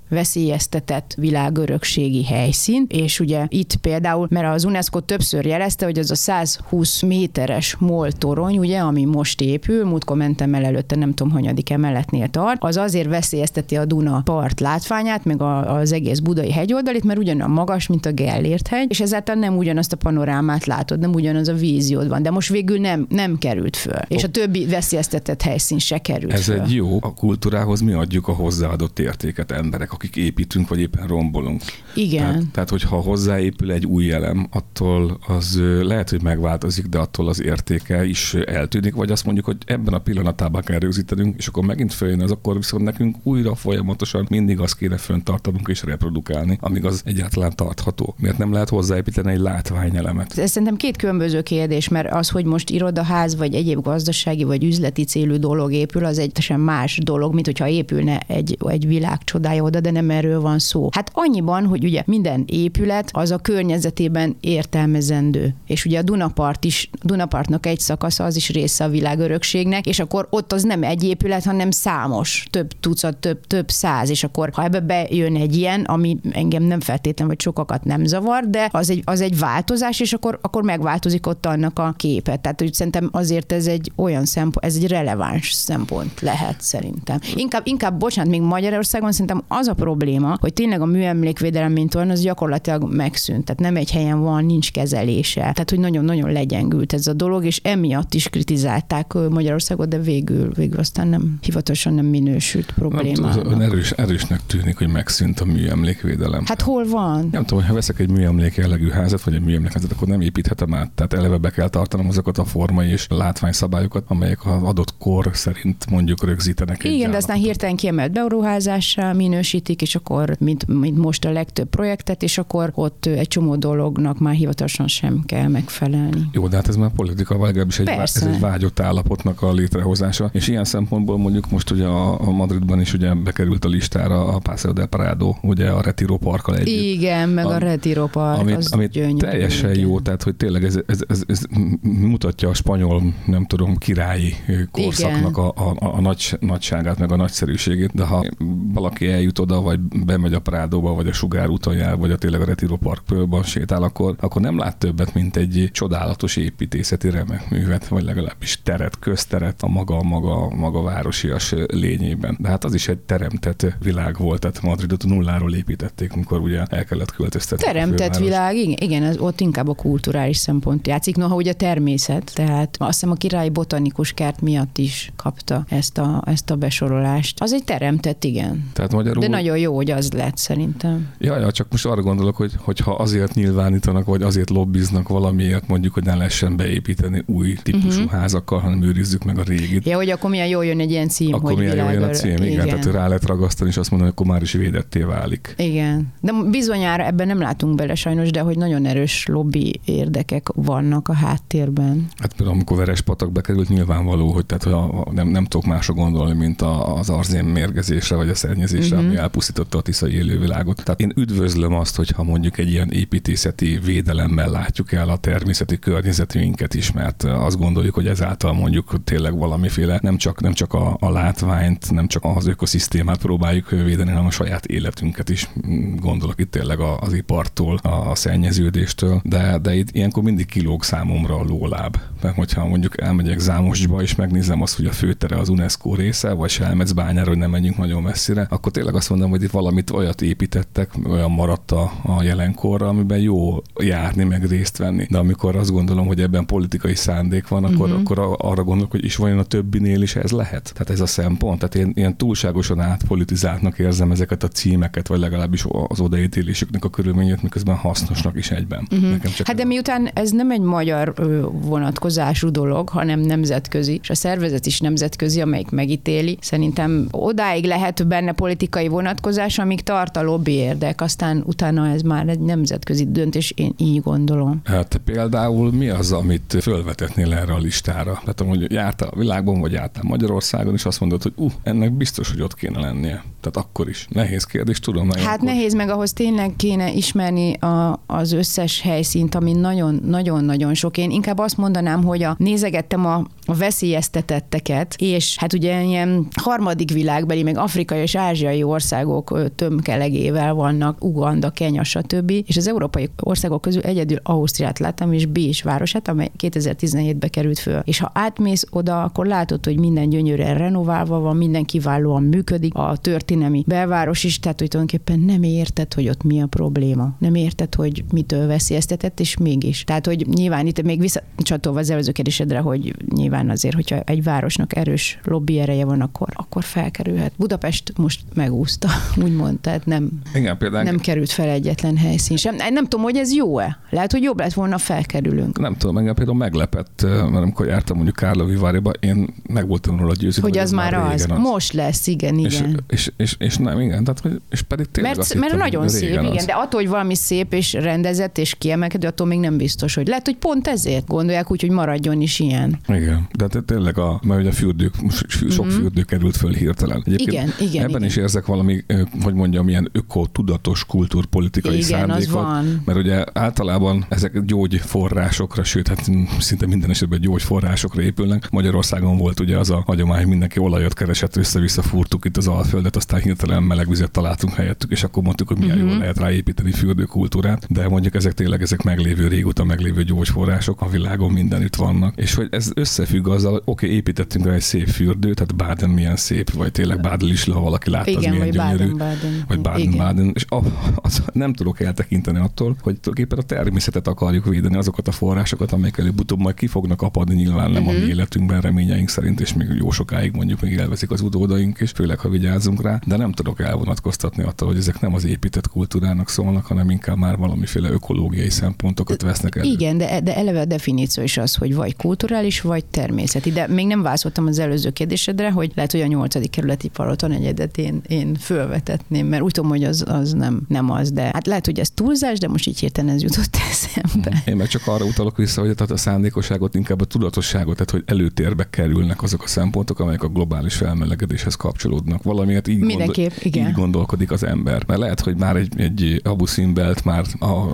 veszélyeztetett 0.64 1.14
világörökségi 1.18 2.26
helyszín, 2.26 2.86
és 2.90 3.20
ugye 3.20 3.46
itt 3.48 3.76
például, 3.76 4.28
mert 4.30 4.54
az 4.54 4.64
UNESCO 4.64 5.00
többször 5.00 5.46
jelezte, 5.46 5.86
hogy 5.86 6.00
az 6.00 6.12
a 6.12 6.16
120 6.16 7.02
méteres 7.02 7.76
MOL 7.80 8.12
torony, 8.12 8.58
ugye, 8.58 8.80
ami 8.80 9.06
most 9.06 9.42
épül, 9.42 9.86
múltkor 9.86 10.18
mentem 10.18 10.54
el 10.54 10.64
előtte, 10.66 10.96
nem 10.96 11.14
tudom, 11.14 11.34
hanyadik 11.34 11.70
emeletnél 11.70 12.28
tart, 12.28 12.64
az 12.64 12.78
azért 12.78 13.10
veszélyezteti 13.10 13.76
a 13.76 13.86
Duna 13.86 14.22
part 14.22 14.60
látványát, 14.60 15.26
meg 15.26 15.42
a, 15.42 15.76
az 15.76 15.92
egész 15.92 16.20
budai 16.20 16.52
hegyoldalit, 16.52 17.04
mert 17.04 17.20
ugyanolyan 17.20 17.50
magas, 17.50 17.88
mint 17.88 18.06
a 18.06 18.12
Gellért 18.12 18.68
hegy, 18.68 18.90
és 18.90 19.00
ezáltal 19.00 19.36
nem 19.36 19.58
ugyanazt 19.58 19.94
a 19.94 19.98
panorámát 19.98 20.66
látod, 20.66 21.00
nem 21.00 21.14
ugyanaz 21.14 21.48
a 21.48 21.54
víziód 21.54 22.08
van, 22.08 22.22
de 22.22 22.32
most 22.32 22.50
végül 22.50 22.80
nem, 22.80 23.06
nem 23.10 23.38
került 23.38 23.76
föl. 23.76 24.02
És 24.08 24.24
a 24.24 24.30
többi 24.30 24.66
veszélyeztetett 24.66 25.42
helyszín 25.42 25.80
se 25.80 25.98
került 25.98 26.34
Ez 26.34 26.44
föl. 26.44 26.60
egy 26.60 26.74
jó, 26.74 26.98
a 27.02 27.14
kultúrához 27.14 27.82
mi 27.82 27.94
adjuk 27.94 28.28
a 28.28 28.34
hozzáadott 28.34 29.00
értéket 29.00 29.52
emberek, 29.52 29.94
akik 29.94 30.16
építünk, 30.54 30.70
vagy 30.70 30.80
éppen 30.80 31.08
rombolunk. 31.08 31.62
Igen. 31.96 32.24
Tehát, 32.24 32.52
tehát 32.52 32.70
hogyha 32.70 32.96
hozzáépül 32.96 33.72
egy 33.72 33.86
új 33.86 34.12
elem, 34.12 34.48
attól 34.52 35.20
az 35.28 35.62
lehet, 35.82 36.10
hogy 36.10 36.22
megváltozik, 36.22 36.86
de 36.86 36.98
attól 36.98 37.28
az 37.28 37.42
értéke 37.42 38.06
is 38.06 38.34
eltűnik, 38.34 38.96
vagy 38.96 39.12
azt 39.12 39.26
mondjuk, 39.26 39.46
hogy 39.46 39.58
ebben 39.66 39.94
a 39.94 39.98
pillanatában 39.98 40.62
kell 40.62 40.80
rögzítenünk, 40.80 41.36
és 41.38 41.48
akkor 41.48 41.64
megint 41.64 41.94
följön 41.94 42.22
az, 42.22 42.32
akkor 42.32 42.56
viszont 42.56 42.84
nekünk 42.84 43.16
újra 43.24 43.56
folyamatosan 43.56 44.28
mindig 44.30 44.60
azt 44.60 44.78
kéne 44.78 44.98
föntartanunk 44.98 45.68
és 45.68 45.84
reprodukálni, 45.84 46.58
amíg 46.62 46.86
az 46.86 47.02
egyáltalán 47.06 47.56
tartható. 47.56 48.16
Miért 48.18 48.38
nem 48.38 48.52
lehet 48.52 48.70
hozzáépíteni 48.70 49.32
egy 49.32 49.40
látványelemet? 49.40 50.38
Ez 50.38 50.50
szerintem 50.52 50.78
két 50.78 50.98
különböző 50.98 51.42
kérdés, 51.42 51.88
mert 51.88 52.12
az, 52.12 52.30
hogy 52.30 52.46
most 52.46 52.70
irodaház, 52.70 53.36
vagy 53.36 53.54
egyéb 53.54 53.82
gazdasági, 53.82 54.44
vagy 54.44 54.64
üzleti 54.64 55.04
célú 55.04 55.38
dolog 55.38 55.74
épül, 55.74 56.06
az 56.06 56.20
egy 56.20 56.32
más 56.58 57.00
dolog, 57.04 57.34
mint 57.34 57.46
hogyha 57.46 57.68
épülne 57.68 58.20
egy, 58.28 58.58
egy 58.68 58.88
világ 58.88 59.24
csodája 59.24 59.64
oda, 59.64 59.80
de 59.80 59.92
nem 59.92 60.10
erről 60.10 60.42
van 60.44 60.60
szó. 60.60 60.90
Hát 60.92 61.12
annyiban, 61.14 61.66
hogy 61.66 61.84
ugye 61.84 62.04
minden 62.06 62.44
épület 62.48 63.10
az 63.14 63.32
a 63.32 63.38
környezetében 63.38 64.36
értelmezendő. 64.40 65.56
És 65.68 65.86
ugye 65.86 66.00
a 66.00 66.02
Dunapart 66.02 66.66
is, 66.66 66.90
Dunapartnak 67.02 67.66
egy 67.66 67.80
szakasza 67.80 68.24
az 68.24 68.36
is 68.36 68.50
része 68.50 68.84
a 68.84 68.90
világörökségnek, 68.90 69.86
és 69.86 70.00
akkor 70.00 70.28
ott 70.30 70.54
az 70.54 70.64
nem 70.64 70.84
egy 70.84 71.04
épület, 71.04 71.44
hanem 71.44 71.72
számos, 71.72 72.48
több 72.50 72.80
tucat, 72.80 73.18
több, 73.18 73.48
több 73.48 73.70
száz, 73.70 74.10
és 74.10 74.24
akkor 74.24 74.50
ha 74.54 74.64
ebbe 74.64 74.80
bejön 74.80 75.36
egy 75.36 75.56
ilyen, 75.56 75.82
ami 75.82 76.18
engem 76.32 76.64
nem 76.64 76.80
feltétlen, 76.80 77.28
vagy 77.28 77.42
sokakat 77.42 77.84
nem 77.84 78.06
zavar, 78.06 78.50
de 78.50 78.70
az 78.72 78.90
egy, 78.90 79.02
az 79.06 79.22
egy 79.22 79.40
változás, 79.40 80.00
és 80.00 80.14
akkor, 80.14 80.40
akkor 80.42 80.64
megváltozik 80.64 81.28
ott 81.28 81.46
annak 81.46 81.80
a 81.80 81.94
képet. 81.98 82.40
Tehát 82.40 82.60
hogy 82.60 82.74
szerintem 82.74 83.10
azért 83.12 83.52
ez 83.52 83.68
egy 83.68 83.92
olyan 83.96 84.26
szempont, 84.26 84.66
ez 84.66 84.76
egy 84.76 84.88
releváns 84.88 85.52
szempont 85.52 86.22
lehet 86.22 86.62
szerintem. 86.62 87.20
Inkább, 87.36 87.68
inkább 87.68 88.00
bocsánat, 88.00 88.32
még 88.32 88.42
Magyarországon 88.42 89.12
szerintem 89.12 89.44
az 89.48 89.68
a 89.68 89.74
probléma, 89.74 90.23
hogy 90.24 90.54
tényleg 90.54 90.82
a 90.82 90.86
műemlékvédelem, 90.86 91.72
mint 91.72 91.96
olyan, 91.96 92.10
az 92.10 92.22
gyakorlatilag 92.22 92.94
megszűnt. 92.94 93.46
Tehát 93.46 93.62
nem 93.62 93.76
egy 93.76 93.92
helyen 93.92 94.22
van, 94.22 94.46
nincs 94.46 94.72
kezelése. 94.72 95.40
Tehát, 95.40 95.70
hogy 95.70 95.80
nagyon-nagyon 95.80 96.32
legyengült 96.32 96.94
ez 96.94 97.08
a 97.08 97.14
dolog, 97.14 97.46
és 97.46 97.60
emiatt 97.64 98.14
is 98.14 98.30
kritizálták 98.30 99.14
Magyarországot, 99.30 99.88
de 99.88 100.00
végül, 100.00 100.52
végül 100.56 100.80
aztán 100.80 101.08
nem 101.08 101.38
hivatalosan 101.42 101.94
nem 101.94 102.06
minősült 102.06 102.72
problémának. 102.72 103.50
Nem, 103.50 103.62
erős, 103.62 103.92
erősnek 103.92 104.40
tűnik, 104.46 104.78
hogy 104.78 104.88
megszűnt 104.88 105.40
a 105.40 105.46
műemlékvédelem. 105.46 106.44
Hát 106.46 106.62
hol 106.62 106.86
van? 106.88 107.28
Nem 107.32 107.46
tudom, 107.46 107.64
ha 107.64 107.74
veszek 107.74 108.00
egy 108.00 108.10
műemlék 108.10 108.56
jellegű 108.56 108.90
házat, 108.90 109.24
vagy 109.24 109.34
egy 109.34 109.44
műemlékházat, 109.44 109.92
akkor 109.92 110.08
nem 110.08 110.22
építhetem 110.22 110.74
át. 110.74 110.92
Tehát 110.92 111.14
eleve 111.14 111.38
be 111.38 111.50
kell 111.50 111.70
tartanom 111.70 112.08
azokat 112.08 112.38
a 112.38 112.46
formai 112.46 112.90
és 112.90 113.08
látványszabályokat, 113.10 114.04
amelyek 114.08 114.46
az 114.46 114.64
adott 114.64 114.98
kor 114.98 115.30
szerint 115.34 115.90
mondjuk 115.90 116.24
rögzítenek. 116.24 116.84
Igen, 116.84 117.12
de 117.12 117.18
aztán 117.18 117.38
hirtelen 117.38 117.76
kiemelt 117.76 118.12
beruházásra 118.12 119.14
minősítik, 119.14 119.82
és 119.82 119.96
akkor, 119.96 120.13
mint, 120.40 120.68
mint 120.68 120.98
most 120.98 121.26
a 121.26 121.32
legtöbb 121.32 121.70
projektet, 121.70 122.24
és 122.24 122.38
akkor 122.38 122.72
ott 122.76 123.06
egy 123.06 123.28
csomó 123.28 123.56
dolog 123.56 123.84
dolognak 123.84 124.20
már 124.20 124.34
hivatalosan 124.34 124.88
sem 124.88 125.24
kell 125.26 125.48
megfelelni. 125.48 126.30
Jó, 126.32 126.48
de 126.48 126.56
hát 126.56 126.68
ez 126.68 126.76
már 126.76 126.90
politika, 126.90 127.38
vagy 127.38 127.48
legalábbis 127.48 127.80
egy, 127.80 127.88
ez 127.88 128.28
egy 128.34 128.40
vágyott 128.40 128.80
állapotnak 128.80 129.42
a 129.42 129.54
létrehozása. 129.54 130.30
És 130.34 130.48
ilyen 130.48 130.64
szempontból 130.64 131.18
mondjuk 131.18 131.52
most 131.52 131.72
ugye 131.72 131.86
a, 131.86 132.22
a 132.28 132.32
Madridban 132.32 132.80
is 132.80 132.94
ugye 132.94 133.14
bekerült 133.14 133.66
a 133.66 133.68
listára 133.68 134.28
a 134.28 134.40
Paseo 134.40 134.72
del 134.72 134.86
Prado, 134.86 135.36
ugye 135.42 135.70
a 135.70 135.82
Retiro 135.82 136.18
Parkkal 136.18 136.58
együtt. 136.58 136.82
Igen, 136.82 137.30
meg 137.30 137.46
a, 137.46 137.50
a 137.50 137.58
Retiro 137.58 138.08
Park, 138.08 138.40
amit, 138.40 138.56
az 138.56 138.72
amit 138.72 138.92
gyönyörű, 138.92 139.18
teljesen 139.18 139.70
igen. 139.70 139.88
jó, 139.88 140.00
tehát 140.00 140.24
hogy 140.24 140.36
tényleg 140.36 140.64
ez, 140.64 140.80
ez, 140.86 141.00
ez, 141.08 141.24
ez, 141.28 141.42
mutatja 141.82 142.50
a 142.50 142.54
spanyol, 142.54 143.14
nem 143.26 143.46
tudom, 143.46 143.78
királyi 143.78 144.34
korszaknak 144.72 145.38
a, 145.38 145.48
a, 145.48 145.76
a 145.76 146.02
nagy, 146.02 146.38
nagyságát, 146.40 147.00
meg 147.00 147.12
a 147.12 147.16
nagyszerűségét, 147.16 147.92
de 147.94 148.04
ha 148.04 148.26
valaki 148.74 149.08
eljut 149.08 149.40
oda, 149.40 149.62
vagy 149.62 149.80
bemegy 150.04 150.34
a 150.34 150.40
Prádóba, 150.40 150.94
vagy 150.94 151.08
a 151.08 151.14
Sugár 151.14 151.50
úton 151.50 151.76
jár, 151.76 151.98
vagy 151.98 152.12
a 152.12 152.18
tényleg 152.18 152.42
a 152.42 152.46
Retiro 152.46 152.78
Parkban 152.78 153.44
sétál, 153.44 153.84
akkor, 153.84 154.16
akkor 154.20 154.42
nem 154.42 154.58
lát 154.58 154.78
többet, 154.78 155.14
mint 155.14 155.38
egy 155.38 155.70
csodálatos 155.72 156.36
építészeti 156.36 157.10
remek 157.10 157.50
művet, 157.50 157.88
vagy 157.88 158.04
legalábbis 158.04 158.62
teret, 158.64 159.00
közteret 159.00 159.62
a 159.62 159.68
maga, 159.68 160.04
maga, 160.04 160.50
maga 160.56 160.82
városias 160.82 161.54
lényében. 161.68 162.38
De 162.40 162.50
hát 162.50 162.64
az 162.64 162.74
is 162.74 162.88
egy 162.88 162.98
teremtett 162.98 163.66
világ 163.80 164.18
volt, 164.18 164.40
tehát 164.40 164.62
Madridot 164.62 165.06
nulláról 165.06 165.54
építették, 165.54 166.14
amikor 166.14 166.40
ugye 166.40 166.64
el 166.70 166.86
kellett 166.86 167.12
költöztetni. 167.12 167.66
Teremtett 167.66 168.18
világ, 168.18 168.56
igen, 168.56 168.78
igen, 168.80 169.04
az 169.04 169.18
ott 169.18 169.40
inkább 169.40 169.68
a 169.68 169.74
kulturális 169.74 170.38
szempont 170.38 170.88
játszik, 170.88 171.16
noha 171.16 171.36
ugye 171.36 171.52
a 171.52 171.56
természet, 171.56 172.32
tehát 172.34 172.76
azt 172.80 172.92
hiszem 172.92 173.12
a 173.12 173.16
királyi 173.16 173.50
botanikus 173.50 174.12
kert 174.12 174.42
miatt 174.42 174.78
is 174.78 175.12
kapta 175.16 175.66
ezt 175.70 175.98
a, 175.98 176.24
ezt 176.26 176.50
a 176.50 176.56
besorolást. 176.56 177.42
Az 177.42 177.54
egy 177.54 177.64
teremtett, 177.64 178.24
igen. 178.24 178.70
Tehát 178.74 178.92
magyarul... 178.92 179.22
De 179.22 179.28
nagyon 179.28 179.58
jó, 179.58 179.76
hogy 179.76 179.92
az 179.94 180.12
lett 180.12 180.38
szerintem. 180.38 181.08
Ja, 181.20 181.38
ja, 181.38 181.52
csak 181.52 181.68
most 181.72 181.86
arra 181.86 182.02
gondolok, 182.02 182.36
hogy 182.36 182.52
hogyha 182.58 182.92
azért 182.92 183.34
nyilvánítanak, 183.34 184.06
vagy 184.06 184.22
azért 184.22 184.50
lobbiznak 184.50 185.08
valamiért, 185.08 185.68
mondjuk, 185.68 185.94
hogy 185.94 186.04
ne 186.04 186.16
lehessen 186.16 186.56
beépíteni 186.56 187.24
új 187.26 187.58
típusú 187.64 188.02
uh-huh. 188.02 188.20
házakkal, 188.20 188.60
hanem 188.60 188.84
őrizzük 188.84 189.24
meg 189.24 189.38
a 189.38 189.44
régit. 189.44 189.86
Ja, 189.86 189.96
hogy 189.96 190.10
akkor 190.10 190.30
milyen 190.30 190.48
jól 190.48 190.66
jön 190.66 190.80
egy 190.80 190.92
ilyen 190.92 191.08
cím, 191.08 191.34
akkor 191.34 191.52
hogy 191.52 191.58
milyen 191.58 191.78
jól 191.78 191.92
jön 191.92 192.04
a 192.04 192.10
cím, 192.10 192.32
igen, 192.32 192.48
igen. 192.48 192.68
tehát 192.68 192.86
rá 192.86 193.08
lehet 193.08 193.26
ragasztani, 193.26 193.70
és 193.70 193.78
azt 193.78 193.92
mondani, 193.92 194.12
hogy 194.12 194.20
akkor 194.22 194.34
már 194.34 194.44
is 194.44 194.52
védetté 194.52 195.02
válik. 195.02 195.54
Igen. 195.58 196.14
De 196.22 196.34
bizonyára 196.52 197.06
ebben 197.06 197.28
nem 197.28 197.40
látunk 197.40 197.76
bele 197.76 197.96
sajnos, 197.96 198.30
de 198.30 198.40
hogy 198.40 198.58
nagyon 198.58 198.86
erős 198.86 199.26
lobby 199.26 199.80
érdekek 199.86 200.48
vannak 200.56 201.08
a 201.08 201.14
háttérben. 201.14 202.08
Hát 202.18 202.34
például 202.34 202.56
amikor 202.56 202.78
Verespatak 202.78 203.32
bekerült, 203.32 203.70
nyilvánvaló, 203.70 204.32
hogy 204.32 204.46
tehát, 204.46 204.64
hogy 204.64 204.74
a, 204.74 205.08
nem, 205.12 205.28
nem 205.28 205.46
tudok 205.46 205.66
másra 205.66 205.94
gondolni, 205.94 206.34
mint 206.34 206.62
a, 206.62 206.96
az 206.96 207.10
arzén 207.10 207.46
mérgezésre, 207.46 208.16
vagy 208.16 208.30
a 208.30 208.36
szennyezésre, 208.36 208.96
uh-huh. 208.96 209.10
ami 209.10 209.20
elpusztította 209.20 209.78
a 209.78 209.82
tiszai 209.84 210.14
élővilágot. 210.14 210.84
Tehát 210.84 211.00
én 211.00 211.14
üdvözlöm 211.16 211.74
azt, 211.74 211.96
hogyha 211.96 212.24
mondjuk 212.24 212.58
egy 212.58 212.70
ilyen 212.70 212.92
építészeti 212.92 213.80
védelemmel 213.86 214.50
látjuk 214.50 214.92
el 214.92 215.10
a 215.10 215.18
természeti 215.18 215.80
környezetünket 215.80 216.74
is, 216.74 216.92
mert 216.92 217.24
azt 217.24 217.58
gondoljuk, 217.58 217.94
hogy 217.94 218.08
ezáltal 218.08 218.54
mondjuk 218.54 219.04
tényleg 219.04 219.38
valamiféle 219.38 220.00
nem 220.02 220.18
csak, 220.18 220.42
nem 220.42 220.54
csak 220.54 220.74
a, 220.74 220.98
a 221.00 221.12
látványt, 221.12 221.92
nem 221.92 222.08
csak 222.08 222.24
az 222.26 222.48
ökoszisztémát 222.48 223.18
próbáljuk 223.18 223.70
védeni, 223.70 224.10
hanem 224.10 224.26
a 224.26 224.32
saját 224.32 224.66
életünket 224.66 225.30
is. 225.30 225.50
Gondolok 225.96 226.40
itt 226.40 226.52
tényleg 226.52 226.80
az 226.80 227.14
ipartól, 227.14 227.80
a 227.84 228.16
szennyeződéstől, 228.16 229.22
de, 229.24 229.58
de 229.58 229.76
itt 229.76 229.92
ilyenkor 229.92 230.24
mindig 230.24 230.46
kilóg 230.46 230.84
számomra 230.84 231.36
a 231.36 231.44
lóláb. 231.44 231.98
Mert 232.22 232.36
hogyha 232.36 232.68
mondjuk 232.68 233.02
elmegyek 233.02 233.40
Zámosba, 233.40 234.02
és 234.02 234.16
megnézem 234.16 234.62
azt, 234.62 234.76
hogy 234.76 234.86
a 234.86 234.92
főtere 234.92 235.38
az 235.38 235.50
UNESCO 235.50 235.96
része, 235.96 236.32
vagy 236.32 236.50
se 236.50 236.66
elmetsz 236.66 236.92
bányára, 236.92 237.28
hogy 237.28 237.38
nem 237.38 237.50
menjünk 237.50 237.78
nagyon 237.78 238.02
messzire, 238.02 238.48
akkor 238.50 238.72
tényleg 238.72 238.96
azt 238.96 239.10
mondom, 239.10 239.30
hogy 239.30 239.44
itt 239.44 239.52
valamit 239.74 239.92
olyat 239.92 240.22
építettek, 240.22 240.92
olyan 241.10 241.32
maradt 241.32 241.72
a, 241.72 241.92
a 242.04 242.24
jelenkorra, 242.24 242.88
amiben 242.88 243.20
jó 243.20 243.62
járni, 243.82 244.24
meg 244.24 244.46
részt 244.46 244.78
venni. 244.78 245.08
De 245.10 245.18
amikor 245.18 245.56
azt 245.56 245.72
gondolom, 245.72 246.08
hogy 246.08 246.20
ebben 246.20 246.46
politikai 246.46 246.96
szándék 246.96 247.48
van, 247.48 247.64
akkor, 247.64 247.90
uh-huh. 247.90 248.00
akkor 248.00 248.36
arra 248.38 248.64
gondolok, 248.64 248.92
hogy 248.92 249.06
is 249.06 249.16
vajon 249.16 249.40
a 249.40 249.44
többinél 249.44 250.02
is 250.02 250.16
ez 250.16 250.32
lehet. 250.32 250.72
Tehát 250.74 250.90
ez 250.90 251.00
a 251.00 251.06
szempont. 251.06 251.60
Tehát 251.60 251.76
én 251.88 251.92
ilyen 251.96 252.18
túlságosan 252.18 252.80
átpolitizáltnak 252.80 253.80
érzem 253.80 254.12
ezeket 254.12 254.44
a 254.44 254.48
címeket, 254.48 255.08
vagy 255.08 255.20
legalábbis 255.20 255.66
az 255.88 256.00
odaítélésüknek 256.00 256.84
a 256.84 256.90
körülményét, 256.90 257.44
miközben 257.44 257.76
hasznosnak 257.76 258.38
is 258.38 258.52
egyben. 258.52 258.88
Uh-huh. 258.92 259.10
Nekem 259.10 259.32
csak 259.32 259.48
hát 259.48 259.56
de 259.56 259.64
miután 259.64 260.10
ez 260.14 260.32
nem 260.32 260.52
egy 260.52 260.62
magyar 260.62 261.14
vonatkozású 261.52 262.52
dolog, 262.52 262.90
hanem 262.90 263.20
nemzetközi, 263.20 264.00
és 264.02 264.10
a 264.10 264.16
szervezet 264.16 264.66
is 264.66 264.80
nemzetközi, 264.80 265.42
amelyik 265.42 265.70
megítéli, 265.70 266.38
szerintem 266.42 267.08
odáig 267.12 267.66
lehet 267.66 268.08
benne 268.08 268.32
politikai 268.32 268.88
vonatkozás, 268.88 269.60
amíg 269.64 269.82
tart 269.82 270.18
a 270.18 270.24
lobby 270.24 270.52
érdek, 270.52 271.02
aztán 271.02 271.44
utána 271.46 271.88
ez 271.88 272.02
már 272.02 272.28
egy 272.28 272.40
nemzetközi 272.40 273.12
döntés, 273.12 273.54
én 273.56 273.74
így 273.78 274.02
gondolom. 274.02 274.62
Hát 274.64 275.02
például 275.06 275.72
mi 275.72 275.90
az, 275.90 276.12
amit 276.12 276.58
fölvetetnél 276.62 277.34
erre 277.34 277.54
a 277.54 277.58
listára? 277.58 278.22
Tehát 278.26 278.44
hogy 278.46 278.72
jártál 278.72 279.10
a 279.10 279.18
világban, 279.18 279.60
vagy 279.60 279.72
jártál 279.72 280.04
Magyarországon, 280.06 280.74
és 280.74 280.86
azt 280.86 281.00
mondod, 281.00 281.24
hogy 281.24 281.34
uh, 281.36 281.52
ennek 281.64 281.92
biztos, 281.92 282.32
hogy 282.32 282.42
ott 282.42 282.56
kéne 282.56 282.80
lennie. 282.80 283.24
Tehát 283.42 283.68
akkor 283.68 283.90
is. 283.90 284.08
Nehéz 284.10 284.44
kérdés, 284.44 284.80
tudom. 284.80 285.10
Hát 285.12 285.36
akkor... 285.36 285.48
nehéz, 285.48 285.74
meg 285.74 285.90
ahhoz 285.90 286.14
tényleg 286.14 286.54
kéne 286.56 286.92
ismerni 286.92 287.54
a, 287.54 288.00
az 288.06 288.32
összes 288.32 288.82
helyszínt, 288.82 289.36
ami 289.36 289.52
nagyon-nagyon-nagyon 289.52 290.74
sok. 290.74 290.98
Én 290.98 291.12
inkább 291.12 291.38
azt 291.38 291.58
mondanám, 291.58 292.04
hogy 292.04 292.24
a, 292.24 292.36
nézegettem 292.38 293.06
a, 293.06 293.24
a 293.46 293.54
veszélyeztetetteket, 293.56 294.96
és 294.98 295.38
hát 295.38 295.54
ugye 295.54 295.84
ilyen 295.84 296.28
harmadik 296.42 296.92
világbeli, 296.92 297.44
meg 297.44 297.58
afrikai 297.58 298.02
és 298.02 298.16
ázsiai 298.16 298.64
országok 298.64 299.40
tömkelegével 299.56 300.54
vannak, 300.54 301.04
Uganda, 301.04 301.50
Kenya, 301.50 301.84
stb. 301.84 302.32
És 302.48 302.58
az 302.58 302.68
európai 302.68 303.10
országok 303.20 303.62
közül 303.62 303.82
egyedül 303.82 304.20
Ausztriát 304.24 304.80
láttam, 304.80 305.14
és 305.14 305.26
Bécs 305.26 305.64
városát, 305.64 306.08
amely 306.08 306.32
2017-ben 306.40 307.30
került 307.30 307.60
föl. 307.60 307.82
És 307.84 308.00
ha 308.00 308.12
átmész 308.14 308.66
oda, 308.70 309.04
akkor 309.04 309.26
látod, 309.26 309.66
hogy 309.66 309.80
minden 309.80 310.10
gyönyörűen 310.10 310.58
renoválva 310.58 311.20
van, 311.20 311.38
minden 311.38 311.66
kiválóan 311.66 312.24
működik, 312.24 312.74
a 312.76 312.98
történelmi 313.02 313.64
belváros 313.68 314.24
is, 314.24 314.40
tehát 314.40 314.60
hogy 314.60 314.68
tulajdonképpen 314.68 315.20
nem 315.20 315.44
érted, 315.44 315.94
hogy 315.94 316.10
ott 316.10 316.24
mi 316.24 316.42
a 316.42 316.46
probléma. 316.46 317.16
Nem 317.20 317.36
érted, 317.36 317.76
hogy 317.76 318.04
mitől 318.12 318.48
veszélyeztetett, 318.48 319.20
és 319.20 319.38
mégis. 319.38 319.84
Tehát, 319.84 320.06
hogy 320.06 320.28
nyilván 320.28 320.68
itt 320.68 320.82
még 320.84 321.00
visszacsatolva 321.00 321.80
az 321.80 321.90
előző 321.90 322.12
kérdésedre, 322.12 322.60
hogy 322.60 322.96
nyilván 323.16 323.33
azért, 323.34 323.76
hogyha 323.76 324.00
egy 324.00 324.24
városnak 324.24 324.76
erős 324.76 325.20
lobby 325.24 325.60
ereje 325.60 325.86
van, 325.86 326.02
akkor, 326.02 326.28
akkor 326.34 326.64
felkerülhet. 326.64 327.32
Budapest 327.36 327.94
most 327.98 328.22
megúszta, 328.34 328.90
úgymond, 329.24 329.60
tehát 329.60 329.86
nem, 329.86 330.10
Igen, 330.34 330.58
például... 330.58 330.84
nem 330.84 331.00
került 331.00 331.32
fel 331.32 331.50
egyetlen 331.50 331.98
helyszín 331.98 332.38
sem. 332.38 332.56
Nem 332.56 332.84
tudom, 332.84 333.02
hogy 333.02 333.16
ez 333.16 333.34
jó-e. 333.34 333.78
Lehet, 333.90 334.12
hogy 334.12 334.24
jobb 334.24 334.40
lett 334.40 334.54
volna, 334.54 334.78
felkerülünk. 334.78 335.60
Nem 335.60 335.78
tudom, 335.78 335.98
engem 335.98 336.16
például 336.16 336.38
meglepett, 336.38 337.02
mert 337.06 337.36
amikor 337.36 337.68
jártam 337.68 337.96
mondjuk 337.96 338.16
Kárlovi 338.16 338.56
Váriba, 338.56 338.92
én 339.00 339.34
meg 339.50 339.68
voltam 339.68 339.98
róla 339.98 340.14
győződve. 340.14 340.50
Hogy 340.50 340.58
az 340.58 340.72
már 340.72 340.94
az. 340.94 341.26
az. 341.30 341.38
Most 341.38 341.74
lesz, 341.74 342.08
igen, 342.08 342.38
igen. 342.38 342.84
És, 342.88 343.06
és, 343.08 343.12
és, 343.18 343.36
és 343.40 343.58
nem, 343.58 343.80
igen, 343.80 344.04
tehát, 344.04 344.20
hogy, 344.20 344.42
és 344.50 344.62
pedig 344.62 344.92
tényleg 344.92 345.16
Mert, 345.16 345.34
mert 345.34 345.52
hittem, 345.52 345.68
nagyon 345.68 345.88
szép, 345.88 346.18
az. 346.18 346.26
igen, 346.32 346.46
de 346.46 346.54
attól, 346.54 346.80
hogy 346.80 346.90
valami 346.90 347.16
szép 347.16 347.54
és 347.54 347.74
rendezett 347.74 348.38
és 348.38 348.56
kiemelkedő, 348.58 349.08
attól 349.08 349.28
még 349.28 349.40
nem 349.40 349.58
biztos, 349.58 349.96
hogy 349.96 350.08
lehet, 350.08 350.26
hogy 350.26 350.36
pont 350.36 350.68
ezért 350.68 351.08
gondolják 351.08 351.52
úgy, 351.52 351.62
hogy 351.62 351.70
maradjon 351.70 352.22
is 352.22 352.40
ilyen. 352.40 352.80
Igen, 352.88 353.23
de 353.32 353.48
tényleg 353.48 353.98
a, 353.98 354.20
mert 354.24 354.40
ugye 354.40 354.50
a 354.50 354.54
fürdők, 354.54 354.94
sok 355.28 355.66
mm-hmm. 355.66 355.76
fürdő 355.76 356.02
került 356.02 356.38
föl 356.38 356.54
hirtelen. 356.54 357.04
Egyébként 357.06 357.32
igen, 357.32 357.54
igen. 357.60 357.84
Ebben 357.84 357.96
igen. 357.96 358.04
is 358.04 358.16
érzek 358.16 358.46
valami, 358.46 358.84
hogy 359.22 359.34
mondjam, 359.34 359.70
ilyen 359.70 359.90
öko-tudatos 359.92 360.86
kultúrpolitikai 360.86 361.76
igen, 361.76 361.88
szándékot. 361.88 362.34
van. 362.34 362.82
Mert 362.86 362.98
ugye 362.98 363.24
általában 363.34 364.06
ezek 364.10 364.42
gyógyforrásokra, 364.46 365.64
sőt, 365.64 365.88
hát 365.88 366.10
szinte 366.40 366.66
minden 366.66 366.90
esetben 366.90 367.22
gyógyforrásokra 367.22 368.02
épülnek. 368.02 368.50
Magyarországon 368.52 369.18
volt 369.18 369.40
ugye 369.40 369.58
az 369.58 369.70
a 369.70 369.84
hagyomány, 369.86 370.28
mindenki 370.28 370.60
olajat 370.60 370.94
keresett, 370.94 371.36
össze-vissza 371.36 371.82
fúrtuk 371.82 372.26
itt 372.26 372.38
az 372.38 372.48
alföldet, 372.48 372.96
aztán 372.96 373.20
hirtelen 373.20 373.64
meleg 373.64 373.90
vizet 373.90 374.12
találtunk 374.12 374.54
helyettük, 374.54 374.92
és 374.92 375.04
akkor 375.04 375.24
mondtuk, 375.24 375.48
hogy 375.48 375.58
milyen 375.58 375.76
uh-huh. 375.76 375.92
jól 375.92 376.00
lehet 376.00 376.18
ráépíteni 376.18 376.72
fürdőkultúrát. 376.72 377.66
De 377.70 377.88
mondjuk 377.88 378.16
ezek 378.16 378.34
tényleg 378.34 378.62
ezek 378.62 378.82
meglévő 378.82 379.28
régóta 379.28 379.64
meglévő 379.64 380.04
gyógyforrások 380.04 380.82
a 380.82 380.90
világon 380.90 381.32
mindenütt 381.32 381.76
vannak. 381.76 382.14
És 382.16 382.34
hogy 382.34 382.48
ez 382.52 382.72
összefügg 383.14 383.28
azzal, 383.28 383.52
hogy 383.52 383.62
oké, 383.66 383.86
okay, 383.86 383.98
építettünk 383.98 384.46
rá 384.46 384.54
egy 384.54 384.62
szép 384.62 384.88
fürdőt, 384.88 385.36
tehát 385.36 385.56
Baden 385.56 385.90
milyen 385.90 386.16
szép, 386.16 386.50
vagy 386.50 386.72
tényleg 386.72 387.02
Baden 387.02 387.30
is, 387.30 387.44
ha 387.44 387.60
valaki 387.60 387.90
látta, 387.90 388.10
Igen, 388.10 388.24
az 388.24 388.30
milyen 388.30 388.40
vagy 388.40 388.52
gyönyörű. 388.52 388.92
Baden-Baden. 388.92 389.44
Vagy 389.48 389.62
Baden-Baden. 389.62 390.32
És 390.34 390.46
a, 390.50 390.60
az, 390.96 391.24
nem 391.34 391.54
tudok 391.54 391.80
eltekinteni 391.80 392.40
attól, 392.40 392.68
hogy 392.68 393.00
tulajdonképpen 393.00 393.38
a 393.38 393.42
természetet 393.42 394.08
akarjuk 394.08 394.46
védeni, 394.46 394.76
azokat 394.76 395.08
a 395.08 395.12
forrásokat, 395.12 395.72
amelyek 395.72 395.98
előbb-utóbb 395.98 396.40
majd 396.40 396.56
ki 396.56 396.68
fognak 396.68 397.02
apadni, 397.02 397.36
nyilván 397.36 397.72
nem 397.72 397.84
uh-huh. 397.84 398.02
a 398.02 398.06
mi 398.06 398.10
életünkben, 398.12 398.62
reményeink 398.62 399.10
szerint, 399.10 399.42
és 399.42 399.54
még 399.54 399.68
jó 399.78 399.92
sokáig 399.92 400.32
mondjuk 400.36 400.62
még 400.62 400.78
elveszik 400.78 401.12
az 401.12 401.22
utódaink, 401.22 401.80
és 401.80 401.92
főleg, 401.92 402.20
ha 402.20 402.30
vigyázunk 402.30 402.82
rá, 402.82 403.00
de 403.06 403.18
nem 403.18 403.32
tudok 403.32 403.60
elvonatkoztatni 403.60 404.44
attól, 404.44 404.68
hogy 404.68 404.78
ezek 404.78 405.00
nem 405.00 405.14
az 405.14 405.26
épített 405.26 405.68
kultúrának 405.68 406.30
szólnak, 406.30 406.66
hanem 406.66 406.90
inkább 406.90 407.18
már 407.18 407.38
valamiféle 407.38 407.90
ökológiai 407.90 408.50
szempontokat 408.50 409.22
vesznek 409.22 409.56
elő. 409.56 409.70
Igen, 409.72 409.98
de, 409.98 410.22
de 410.22 410.36
eleve 410.36 410.60
a 410.60 410.66
definíció 410.66 411.24
is 411.24 411.38
az, 411.38 411.56
hogy 411.56 411.76
vagy 411.76 411.96
kulturális, 411.96 412.62
vagy 412.62 412.86
természeti. 413.04 413.52
De 413.52 413.68
még 413.68 413.88
nem 413.88 414.02
válaszoltam 414.02 414.46
az 414.48 414.60
előző 414.60 414.90
kérdésedre, 414.90 415.52
hogy 415.52 415.72
lehet, 415.76 415.92
hogy 415.92 416.02
a 416.02 416.06
nyolcadik 416.06 416.50
kerületi 416.50 416.88
paloton 416.88 417.32
egyedet 417.32 417.78
én, 417.78 418.02
én 418.08 418.36
fölvetetném, 418.36 419.28
mert 419.28 419.42
úgy 419.42 419.52
tudom, 419.52 419.70
hogy 419.70 419.84
az, 419.84 420.04
az 420.08 420.34
nem, 420.34 420.62
nem 420.68 420.92
az, 420.92 421.12
de 421.12 421.22
hát 421.22 421.48
lehet, 421.48 421.66
hogy 421.66 421.80
ez 421.80 421.90
túlzás, 421.90 422.40
de 422.40 422.48
most 422.48 422.68
így 422.68 422.80
hirtelen 422.80 423.16
ez 423.16 423.22
jutott 423.22 423.58
eszembe. 423.70 424.42
Én 424.46 424.56
meg 424.56 424.68
csak 424.68 424.82
arra 424.86 425.06
utalok 425.06 425.38
vissza, 425.38 425.62
hogy 425.62 425.76
a 425.88 425.98
szándékosságot, 425.98 426.76
inkább 426.76 427.02
a 427.02 427.06
tudatosságot, 427.06 427.74
tehát 427.74 427.92
hogy 427.92 428.04
előtérbe 428.06 428.68
kerülnek 428.70 429.24
azok 429.24 429.44
a 429.44 429.48
szempontok, 429.48 430.00
amelyek 430.00 430.24
a 430.24 430.28
globális 430.28 430.76
felmelegedéshez 430.76 431.56
kapcsolódnak. 431.56 432.24
Valamiért 432.24 432.68
így, 432.68 432.80
gondol, 432.80 433.16
igen. 433.40 433.68
így 433.68 433.74
gondolkodik 433.74 434.32
az 434.32 434.44
ember. 434.44 434.84
Mert 434.88 435.00
lehet, 435.00 435.20
hogy 435.20 435.38
már 435.38 435.56
egy, 435.56 435.74
egy 435.78 436.22
Abu 436.24 436.46
Simbelt 436.46 437.04
már 437.04 437.26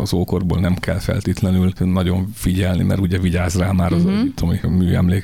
az 0.02 0.14
ókorból 0.14 0.60
nem 0.60 0.76
kell 0.76 1.00
feltétlenül 1.00 1.74
nagyon 1.80 2.30
figyelni, 2.34 2.84
mert 2.84 3.00
ugye 3.00 3.20
vigyáz 3.20 3.56
rá 3.56 3.72
már 3.72 3.94
az 3.94 4.04
uh-huh. 4.04 4.34
tudom, 4.36 4.60
a 4.64 4.68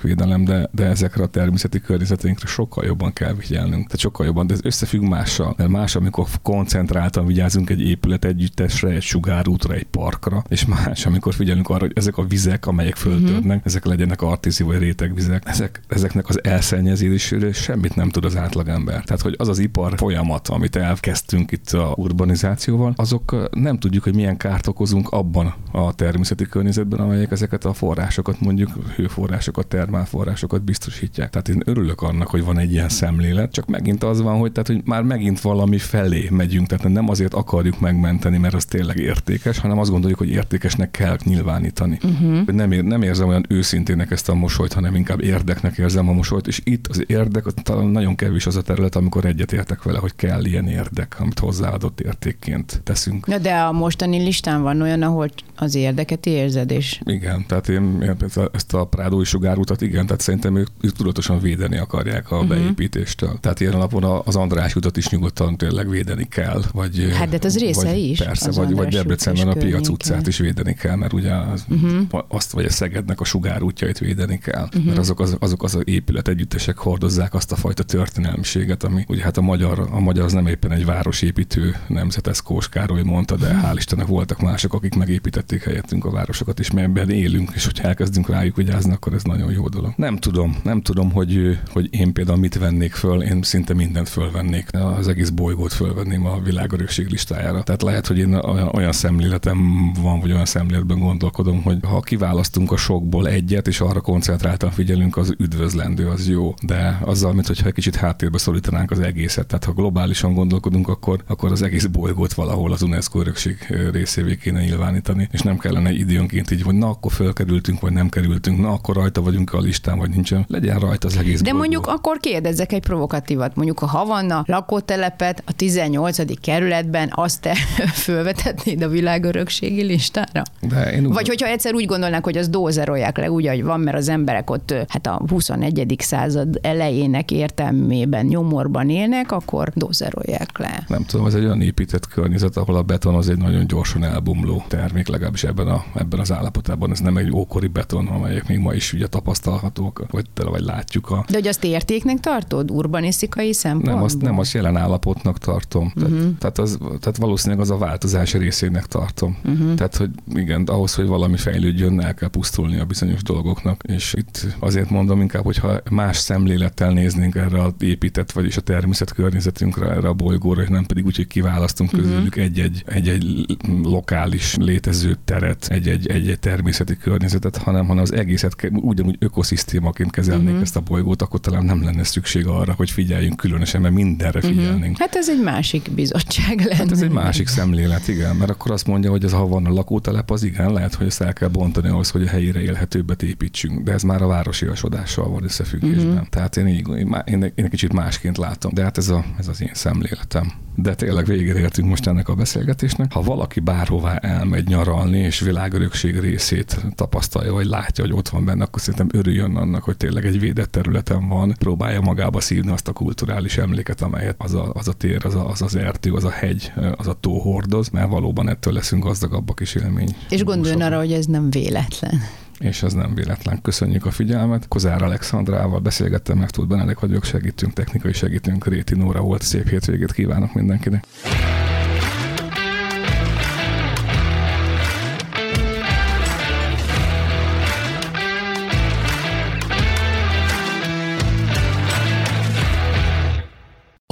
műemlékvédelem, 0.03 0.43
de, 0.43 0.69
de 0.71 0.85
ezekre 0.85 1.23
a 1.23 1.27
természeti 1.27 1.81
környezeteinkre 1.81 2.47
sokkal 2.47 2.85
jobban 2.85 3.13
kell 3.13 3.35
figyelnünk. 3.39 3.85
Tehát 3.85 3.99
sokkal 3.99 4.25
jobban, 4.25 4.47
de 4.47 4.53
ez 4.53 4.59
összefügg 4.63 5.01
mással. 5.01 5.53
Mert 5.57 5.69
más, 5.69 5.95
amikor 5.95 6.27
koncentráltan 6.41 7.25
vigyázunk 7.25 7.69
egy 7.69 7.81
épület 7.81 8.25
együttesre, 8.25 8.89
egy 8.89 9.01
sugárútra, 9.01 9.73
egy 9.73 9.83
parkra, 9.83 10.43
és 10.47 10.65
más, 10.65 11.05
amikor 11.05 11.33
figyelünk 11.33 11.69
arra, 11.69 11.79
hogy 11.79 11.91
ezek 11.95 12.17
a 12.17 12.23
vizek, 12.23 12.65
amelyek 12.65 12.95
föltörnek, 12.95 13.43
uh-huh. 13.43 13.61
ezek 13.63 13.85
legyenek 13.85 14.21
artízi 14.21 14.63
vagy 14.63 14.77
rétegvizek, 14.77 15.43
ezek, 15.45 15.81
ezeknek 15.87 16.29
az 16.29 16.43
elszennyezésére 16.43 17.53
semmit 17.53 17.95
nem 17.95 18.09
tud 18.09 18.25
az 18.25 18.37
átlagember. 18.37 19.03
Tehát, 19.03 19.21
hogy 19.21 19.35
az 19.37 19.47
az 19.47 19.59
ipar 19.59 19.93
folyamat, 19.97 20.47
amit 20.47 20.75
elkezdtünk 20.75 21.51
itt 21.51 21.69
a 21.69 21.93
urbanizációval, 21.97 22.93
azok 22.95 23.49
nem 23.51 23.79
tudjuk, 23.79 24.03
hogy 24.03 24.15
milyen 24.15 24.37
kárt 24.37 24.67
okozunk 24.67 25.09
abban 25.09 25.53
a 25.71 25.93
természeti 25.93 26.45
környezetben, 26.45 26.99
amelyek 26.99 27.31
ezeket 27.31 27.65
a 27.65 27.73
forrásokat, 27.73 28.39
mondjuk 28.39 28.69
hőforrásokat, 28.95 29.67
termálforrásokat 29.85 30.63
biztosítják. 30.63 31.29
Tehát 31.29 31.47
én 31.47 31.61
örülök 31.65 32.01
annak, 32.01 32.27
hogy 32.27 32.43
van 32.43 32.57
egy 32.57 32.71
ilyen 32.71 32.89
szemlélet, 32.89 33.51
csak 33.51 33.67
megint 33.67 34.03
az 34.03 34.21
van, 34.21 34.37
hogy, 34.37 34.51
tehát, 34.51 34.67
hogy 34.67 34.81
már 34.85 35.03
megint 35.03 35.41
valami 35.41 35.77
felé 35.77 36.27
megyünk, 36.31 36.67
tehát 36.67 36.87
nem 36.87 37.09
azért 37.09 37.33
akarjuk 37.33 37.79
megmenteni, 37.79 38.37
mert 38.37 38.53
az 38.53 38.65
tényleg 38.65 38.97
értékes, 38.97 39.59
hanem 39.59 39.79
azt 39.79 39.89
gondoljuk, 39.89 40.19
hogy 40.19 40.29
értékesnek 40.29 40.91
kell 40.91 41.17
nyilvánítani. 41.23 41.99
Uh-huh. 42.03 42.45
Nem, 42.45 42.71
ér, 42.71 42.83
nem 42.83 43.01
érzem 43.01 43.27
olyan 43.27 43.45
őszintének 43.49 44.11
ezt 44.11 44.29
a 44.29 44.33
mosolyt, 44.33 44.73
hanem 44.73 44.95
inkább 44.95 45.21
érdeknek 45.21 45.77
érzem 45.77 46.09
a 46.09 46.13
mosolyt, 46.13 46.47
és 46.47 46.61
itt 46.63 46.87
az 46.87 47.03
érdek, 47.07 47.43
talán 47.63 47.87
nagyon 47.87 48.15
kevés 48.15 48.45
az 48.45 48.55
a 48.55 48.61
terület, 48.61 48.95
amikor 48.95 49.25
egyetértek 49.25 49.83
vele, 49.83 49.99
hogy 49.99 50.15
kell 50.15 50.45
ilyen 50.45 50.67
érdek, 50.67 51.15
amit 51.19 51.39
hozzáadott 51.39 51.99
értékként 51.99 52.81
teszünk. 52.83 53.27
Na 53.27 53.37
de 53.37 53.53
a 53.53 53.71
mostani 53.71 54.23
listán 54.23 54.61
van 54.61 54.81
olyan, 54.81 55.01
ahol 55.01 55.29
az 55.55 55.75
érdeket 55.75 56.25
érzed, 56.25 56.71
és... 56.71 57.01
Igen, 57.03 57.45
tehát 57.47 57.69
én, 57.69 58.01
én 58.01 58.15
ezt 58.53 58.73
a 58.73 58.85
Prádói 58.85 59.23
sugárutat, 59.23 59.74
igen, 59.81 60.05
tehát 60.05 60.21
szerintem 60.21 60.55
ők, 60.55 60.67
ők 60.81 60.91
tudatosan 60.91 61.39
védeni 61.39 61.77
akarják 61.77 62.31
a 62.31 62.35
uh-huh. 62.35 62.49
beépítéstől. 62.49 63.37
Tehát 63.39 63.59
ilyen 63.59 63.77
napon 63.77 64.21
az 64.25 64.35
András 64.35 64.75
utat 64.75 64.97
is 64.97 65.09
nyugodtan 65.09 65.57
tényleg 65.57 65.89
védeni 65.89 66.27
kell. 66.27 66.61
Vagy, 66.71 67.13
hát 67.13 67.29
de 67.29 67.37
az 67.41 67.57
része 67.57 67.85
vagy, 67.85 67.97
is. 67.97 68.17
Persze, 68.17 68.51
vagy, 68.51 68.73
vagy 68.73 68.87
Debrecenben 68.87 69.47
a 69.47 69.53
piac 69.53 69.87
utcát 69.87 70.27
is 70.27 70.37
védeni 70.37 70.73
kell, 70.73 70.95
mert 70.95 71.13
ugye 71.13 71.33
az, 71.33 71.65
uh-huh. 71.69 72.23
azt 72.27 72.51
vagy 72.51 72.65
a 72.65 72.69
Szegednek 72.69 73.19
a 73.19 73.23
sugárútjait 73.23 73.99
védeni 73.99 74.37
kell, 74.37 74.63
uh-huh. 74.63 74.85
mert 74.85 74.97
azok 74.97 75.19
az, 75.19 75.37
azok 75.39 75.63
az 75.63 75.77
épület 75.83 76.27
együttesek 76.27 76.77
hordozzák 76.77 77.33
azt 77.33 77.51
a 77.51 77.55
fajta 77.55 77.83
történelmiséget, 77.83 78.83
ami 78.83 79.05
ugye 79.07 79.23
hát 79.23 79.37
a 79.37 79.41
magyar, 79.41 79.87
a 79.91 79.99
magyar 79.99 80.25
az 80.25 80.33
nem 80.33 80.47
éppen 80.47 80.71
egy 80.71 80.85
városépítő 80.85 81.75
nemzet, 81.87 82.27
ezt 82.27 82.43
Kós 82.43 82.69
Károly 82.69 83.01
mondta, 83.01 83.35
de 83.35 83.59
hál' 83.63 83.75
Istennek 83.75 84.07
voltak 84.07 84.41
mások, 84.41 84.73
akik 84.73 84.95
megépítették 84.95 85.63
helyettünk 85.63 86.05
a 86.05 86.11
városokat, 86.11 86.59
és 86.59 86.69
ebben 86.75 87.09
élünk, 87.09 87.51
és 87.53 87.65
hogyha 87.65 87.87
elkezdünk 87.87 88.29
rájuk 88.29 88.55
vigyázni, 88.55 88.91
akkor 88.91 89.13
ez 89.13 89.23
nagyon 89.23 89.51
jó 89.55 89.67
dolog. 89.67 89.93
Nem 89.95 90.17
tudom, 90.17 90.55
nem 90.63 90.81
tudom, 90.81 91.11
hogy, 91.11 91.59
hogy 91.71 91.87
én 91.91 92.13
például 92.13 92.37
mit 92.37 92.57
vennék 92.57 92.93
föl, 92.93 93.23
én 93.23 93.41
szinte 93.41 93.73
mindent 93.73 94.09
fölvennék, 94.09 94.67
az 94.71 95.07
egész 95.07 95.29
bolygót 95.29 95.73
fölvenném 95.73 96.25
a 96.25 96.39
világörökség 96.39 97.09
listájára. 97.09 97.63
Tehát 97.63 97.81
lehet, 97.81 98.07
hogy 98.07 98.17
én 98.17 98.33
olyan, 98.73 98.91
szemléletem 98.91 99.91
van, 100.01 100.19
vagy 100.19 100.31
olyan 100.31 100.45
szemléletben 100.45 100.99
gondolkodom, 100.99 101.61
hogy 101.61 101.77
ha 101.81 101.99
kiválasztunk 101.99 102.71
a 102.71 102.77
sokból 102.77 103.27
egyet, 103.27 103.67
és 103.67 103.79
arra 103.79 104.01
koncentráltan 104.01 104.71
figyelünk, 104.71 105.17
az 105.17 105.35
üdvözlendő, 105.37 106.07
az 106.07 106.29
jó. 106.29 106.53
De 106.61 106.99
azzal, 107.01 107.33
mint 107.33 107.47
hogyha 107.47 107.67
egy 107.67 107.73
kicsit 107.73 107.95
háttérbe 107.95 108.37
szorítanánk 108.37 108.91
az 108.91 108.99
egészet. 108.99 109.47
Tehát 109.47 109.63
ha 109.63 109.71
globálisan 109.73 110.33
gondolkodunk, 110.33 110.87
akkor, 110.87 111.23
akkor 111.27 111.51
az 111.51 111.61
egész 111.61 111.85
bolygót 111.85 112.33
valahol 112.33 112.71
az 112.71 112.81
UNESCO 112.81 113.19
örökség 113.19 113.57
részévé 113.91 114.35
kéne 114.35 114.63
nyilvánítani, 114.63 115.27
és 115.31 115.41
nem 115.41 115.57
kellene 115.57 115.91
időnként 115.91 116.51
így, 116.51 116.61
hogy 116.61 116.75
na 116.75 116.89
akkor 116.89 117.11
fölkerültünk, 117.11 117.79
vagy 117.79 117.93
nem 117.93 118.09
kerültünk, 118.09 118.59
na 118.59 118.71
akkor 118.71 118.95
rajta 118.95 119.21
vagyunk 119.21 119.44
a 119.53 119.59
listán, 119.59 119.97
vagy 119.97 120.09
nincsen. 120.09 120.45
Legyen 120.47 120.79
rajta 120.79 121.07
az 121.07 121.17
egész 121.17 121.37
De 121.37 121.43
bolygó. 121.43 121.57
mondjuk 121.57 121.87
akkor 121.87 122.17
kérdezzek 122.17 122.71
egy 122.71 122.81
provokatívat. 122.81 123.55
Mondjuk 123.55 123.81
a 123.81 123.85
Havanna 123.85 124.43
lakótelepet 124.47 125.43
a 125.45 125.53
18. 125.53 126.39
kerületben 126.41 127.11
azt 127.11 127.41
te 127.41 127.53
fölvetetnéd 128.05 128.81
a 128.81 128.87
világörökségi 128.87 129.83
listára? 129.83 130.41
De 130.61 130.91
én 130.91 131.05
úgy... 131.05 131.13
Vagy 131.13 131.27
hogyha 131.27 131.47
egyszer 131.47 131.73
úgy 131.73 131.85
gondolnák, 131.85 132.23
hogy 132.23 132.37
az 132.37 132.49
dózerolják 132.49 133.17
le 133.17 133.31
úgy, 133.31 133.47
hogy 133.47 133.63
van, 133.63 133.79
mert 133.79 133.97
az 133.97 134.09
emberek 134.09 134.49
ott 134.49 134.73
hát 134.87 135.07
a 135.07 135.21
21. 135.29 135.95
század 135.99 136.59
elejének 136.61 137.31
értelmében 137.31 138.25
nyomorban 138.25 138.89
élnek, 138.89 139.31
akkor 139.31 139.71
dózerolják 139.73 140.57
le. 140.57 140.83
Nem 140.87 141.03
tudom, 141.05 141.25
ez 141.25 141.33
egy 141.33 141.43
olyan 141.43 141.61
épített 141.61 142.07
környezet, 142.07 142.57
ahol 142.57 142.75
a 142.75 142.83
beton 142.83 143.15
az 143.15 143.29
egy 143.29 143.37
nagyon 143.37 143.67
gyorsan 143.67 144.03
elbomló 144.03 144.63
termék, 144.67 145.07
legalábbis 145.07 145.43
ebben, 145.43 145.67
a, 145.67 145.83
ebben 145.95 146.19
az 146.19 146.31
állapotában. 146.31 146.91
Ez 146.91 146.99
nem 146.99 147.17
egy 147.17 147.31
ókori 147.31 147.67
beton, 147.67 148.07
amelyek 148.07 148.47
még 148.47 148.57
ma 148.57 148.73
is 148.73 148.93
ugye 148.93 149.07
tapasztalhatók, 149.39 150.05
vagy, 150.11 150.25
vagy 150.35 150.61
látjuk. 150.61 151.09
A... 151.09 151.25
De 151.29 151.37
hogy 151.37 151.47
azt 151.47 151.63
értéknek 151.63 152.19
tartod 152.19 152.71
urbanisztikai 152.71 153.53
szempontból? 153.53 153.93
Nem, 153.93 154.03
azt, 154.03 154.21
nem 154.21 154.39
azt 154.39 154.53
jelen 154.53 154.77
állapotnak 154.77 155.37
tartom. 155.37 155.91
Uh-huh. 155.95 156.03
Tehát, 156.03 156.23
mhm. 156.23 156.37
tehát, 156.37 156.57
az, 156.57 156.77
tehát 156.81 157.17
valószínűleg 157.17 157.61
az 157.61 157.69
a 157.69 157.77
változás 157.77 158.33
részének 158.33 158.85
tartom. 158.85 159.37
Uh-huh. 159.45 159.73
Tehát, 159.73 159.95
hogy 159.95 160.09
igen, 160.33 160.63
ahhoz, 160.63 160.95
hogy 160.95 161.07
valami 161.07 161.37
fejlődjön, 161.37 162.01
el 162.01 162.13
kell 162.13 162.29
pusztulni 162.29 162.79
a 162.79 162.85
bizonyos 162.85 163.23
dolgoknak. 163.23 163.83
És 163.87 164.13
itt 164.13 164.45
azért 164.59 164.89
mondom 164.89 165.21
inkább, 165.21 165.43
hogyha 165.43 165.79
más 165.89 166.17
szemlélettel 166.17 166.91
néznénk 166.91 167.35
erre 167.35 167.61
a 167.61 167.73
épített, 167.79 168.31
vagyis 168.31 168.57
a 168.57 168.61
természet 168.61 169.13
környezetünkre, 169.13 169.89
erre 169.89 170.07
a 170.07 170.13
bolygóra, 170.13 170.61
és 170.61 170.67
nem 170.67 170.85
pedig 170.85 171.05
úgy, 171.05 171.15
hogy 171.15 171.27
kiválasztunk 171.27 171.93
uh-huh. 171.93 172.09
közülük 172.09 172.35
egy-egy, 172.35 172.83
egy-egy 172.85 173.45
lokális 173.83 174.55
létező 174.55 175.17
teret, 175.25 175.67
egy-egy, 175.69 176.07
egy-egy 176.07 176.39
természeti 176.39 176.97
környezetet, 176.97 177.57
hanem, 177.57 177.87
hanem 177.87 178.03
az 178.03 178.13
egészet 178.13 178.55
ugyanúgy 178.71 179.17
ökoszisztémaként 179.25 180.11
kezelnék 180.11 180.47
uh-huh. 180.47 180.61
ezt 180.61 180.75
a 180.75 180.79
bolygót, 180.79 181.21
akkor 181.21 181.39
talán 181.39 181.63
nem 181.65 181.83
lenne 181.83 182.03
szükség 182.03 182.47
arra, 182.47 182.73
hogy 182.73 182.91
figyeljünk 182.91 183.37
különösen, 183.37 183.81
mert 183.81 183.93
mindenre 183.93 184.41
figyelnénk. 184.41 184.81
Uh-huh. 184.81 184.97
Hát 184.97 185.15
ez 185.15 185.29
egy 185.29 185.43
másik 185.43 185.91
bizottság 185.95 186.59
lenne. 186.59 186.75
Hát 186.75 186.91
ez 186.91 187.01
egy 187.01 187.09
másik 187.09 187.47
szemlélet, 187.47 188.07
igen, 188.07 188.35
mert 188.35 188.51
akkor 188.51 188.71
azt 188.71 188.87
mondja, 188.87 189.09
hogy 189.09 189.23
ez 189.23 189.31
ha 189.31 189.47
van 189.47 189.65
a 189.65 189.73
lakótelep, 189.73 190.31
az 190.31 190.43
igen, 190.43 190.73
lehet, 190.73 190.93
hogy 190.93 191.07
ezt 191.07 191.21
el 191.21 191.33
kell 191.33 191.49
bontani 191.49 191.87
ahhoz, 191.87 192.09
hogy 192.09 192.23
a 192.23 192.27
helyére 192.27 192.61
élhetőbbet 192.61 193.23
építsünk, 193.23 193.83
de 193.83 193.91
ez 193.91 194.03
már 194.03 194.21
a 194.21 194.27
városiasodással 194.27 195.29
van 195.29 195.43
összefüggésben. 195.43 196.13
Uh-huh. 196.13 196.27
Tehát 196.27 196.57
én, 196.57 196.67
így, 196.67 196.87
én, 196.87 197.15
én, 197.25 197.43
én 197.43 197.51
egy 197.55 197.69
kicsit 197.69 197.93
másként 197.93 198.37
látom, 198.37 198.73
de 198.73 198.83
hát 198.83 198.97
ez, 198.97 199.09
a, 199.09 199.25
ez 199.37 199.47
az 199.47 199.61
én 199.61 199.71
szemléletem. 199.73 200.51
De 200.75 200.95
tényleg 200.95 201.25
végére 201.25 201.59
értünk 201.59 201.89
most 201.89 202.07
ennek 202.07 202.29
a 202.29 202.35
beszélgetésnek. 202.35 203.11
Ha 203.11 203.21
valaki 203.21 203.59
bárhová 203.59 204.15
elmegy 204.15 204.67
nyaralni, 204.67 205.17
és 205.17 205.39
világörökség 205.39 206.19
részét 206.19 206.85
tapasztalja, 206.95 207.53
vagy 207.53 207.65
látja, 207.65 208.03
hogy 208.03 208.13
ott 208.13 208.29
van 208.29 208.45
benne, 208.45 208.63
akkor 208.63 208.81
szerintem 208.81 209.14
örüljön 209.15 209.55
annak, 209.55 209.83
hogy 209.83 209.97
tényleg 209.97 210.25
egy 210.25 210.39
védett 210.39 210.71
területen 210.71 211.27
van, 211.27 211.55
próbálja 211.59 212.01
magába 212.01 212.39
szívni 212.39 212.71
azt 212.71 212.87
a 212.87 212.93
kulturális 212.93 213.57
emléket, 213.57 214.01
amelyet 214.01 214.35
az 214.37 214.53
a, 214.53 214.71
az 214.73 214.87
a 214.87 214.93
tér, 214.93 215.25
az, 215.25 215.35
a, 215.35 215.49
az 215.49 215.61
az 215.61 215.75
erdő, 215.75 216.13
az 216.13 216.23
a 216.23 216.29
hegy, 216.29 216.71
az 216.95 217.07
a 217.07 217.13
tó 217.13 217.39
hordoz, 217.39 217.89
mert 217.89 218.09
valóban 218.09 218.49
ettől 218.49 218.73
leszünk 218.73 219.03
gazdagabbak 219.03 219.59
is 219.59 219.75
élmény. 219.75 220.15
És 220.29 220.43
gondoljon 220.43 220.81
arra, 220.81 220.97
hogy 220.97 221.11
ez 221.11 221.25
nem 221.25 221.49
véletlen 221.49 222.21
és 222.59 222.83
ez 222.83 222.93
nem 222.93 223.13
véletlen. 223.15 223.61
Köszönjük 223.61 224.05
a 224.05 224.11
figyelmet. 224.11 224.67
Kozár 224.67 225.01
Alexandrával 225.01 225.79
beszélgettem, 225.79 226.37
meg 226.37 226.49
tud 226.49 226.67
Benedek 226.67 226.99
vagyok, 226.99 227.23
segítünk, 227.23 227.73
technikai 227.73 228.13
segítünk, 228.13 228.67
Réti 228.67 228.95
Nóra 228.95 229.21
volt. 229.21 229.41
Szép 229.41 229.69
hétvégét 229.69 230.11
kívánok 230.11 230.53
mindenkinek. 230.53 231.05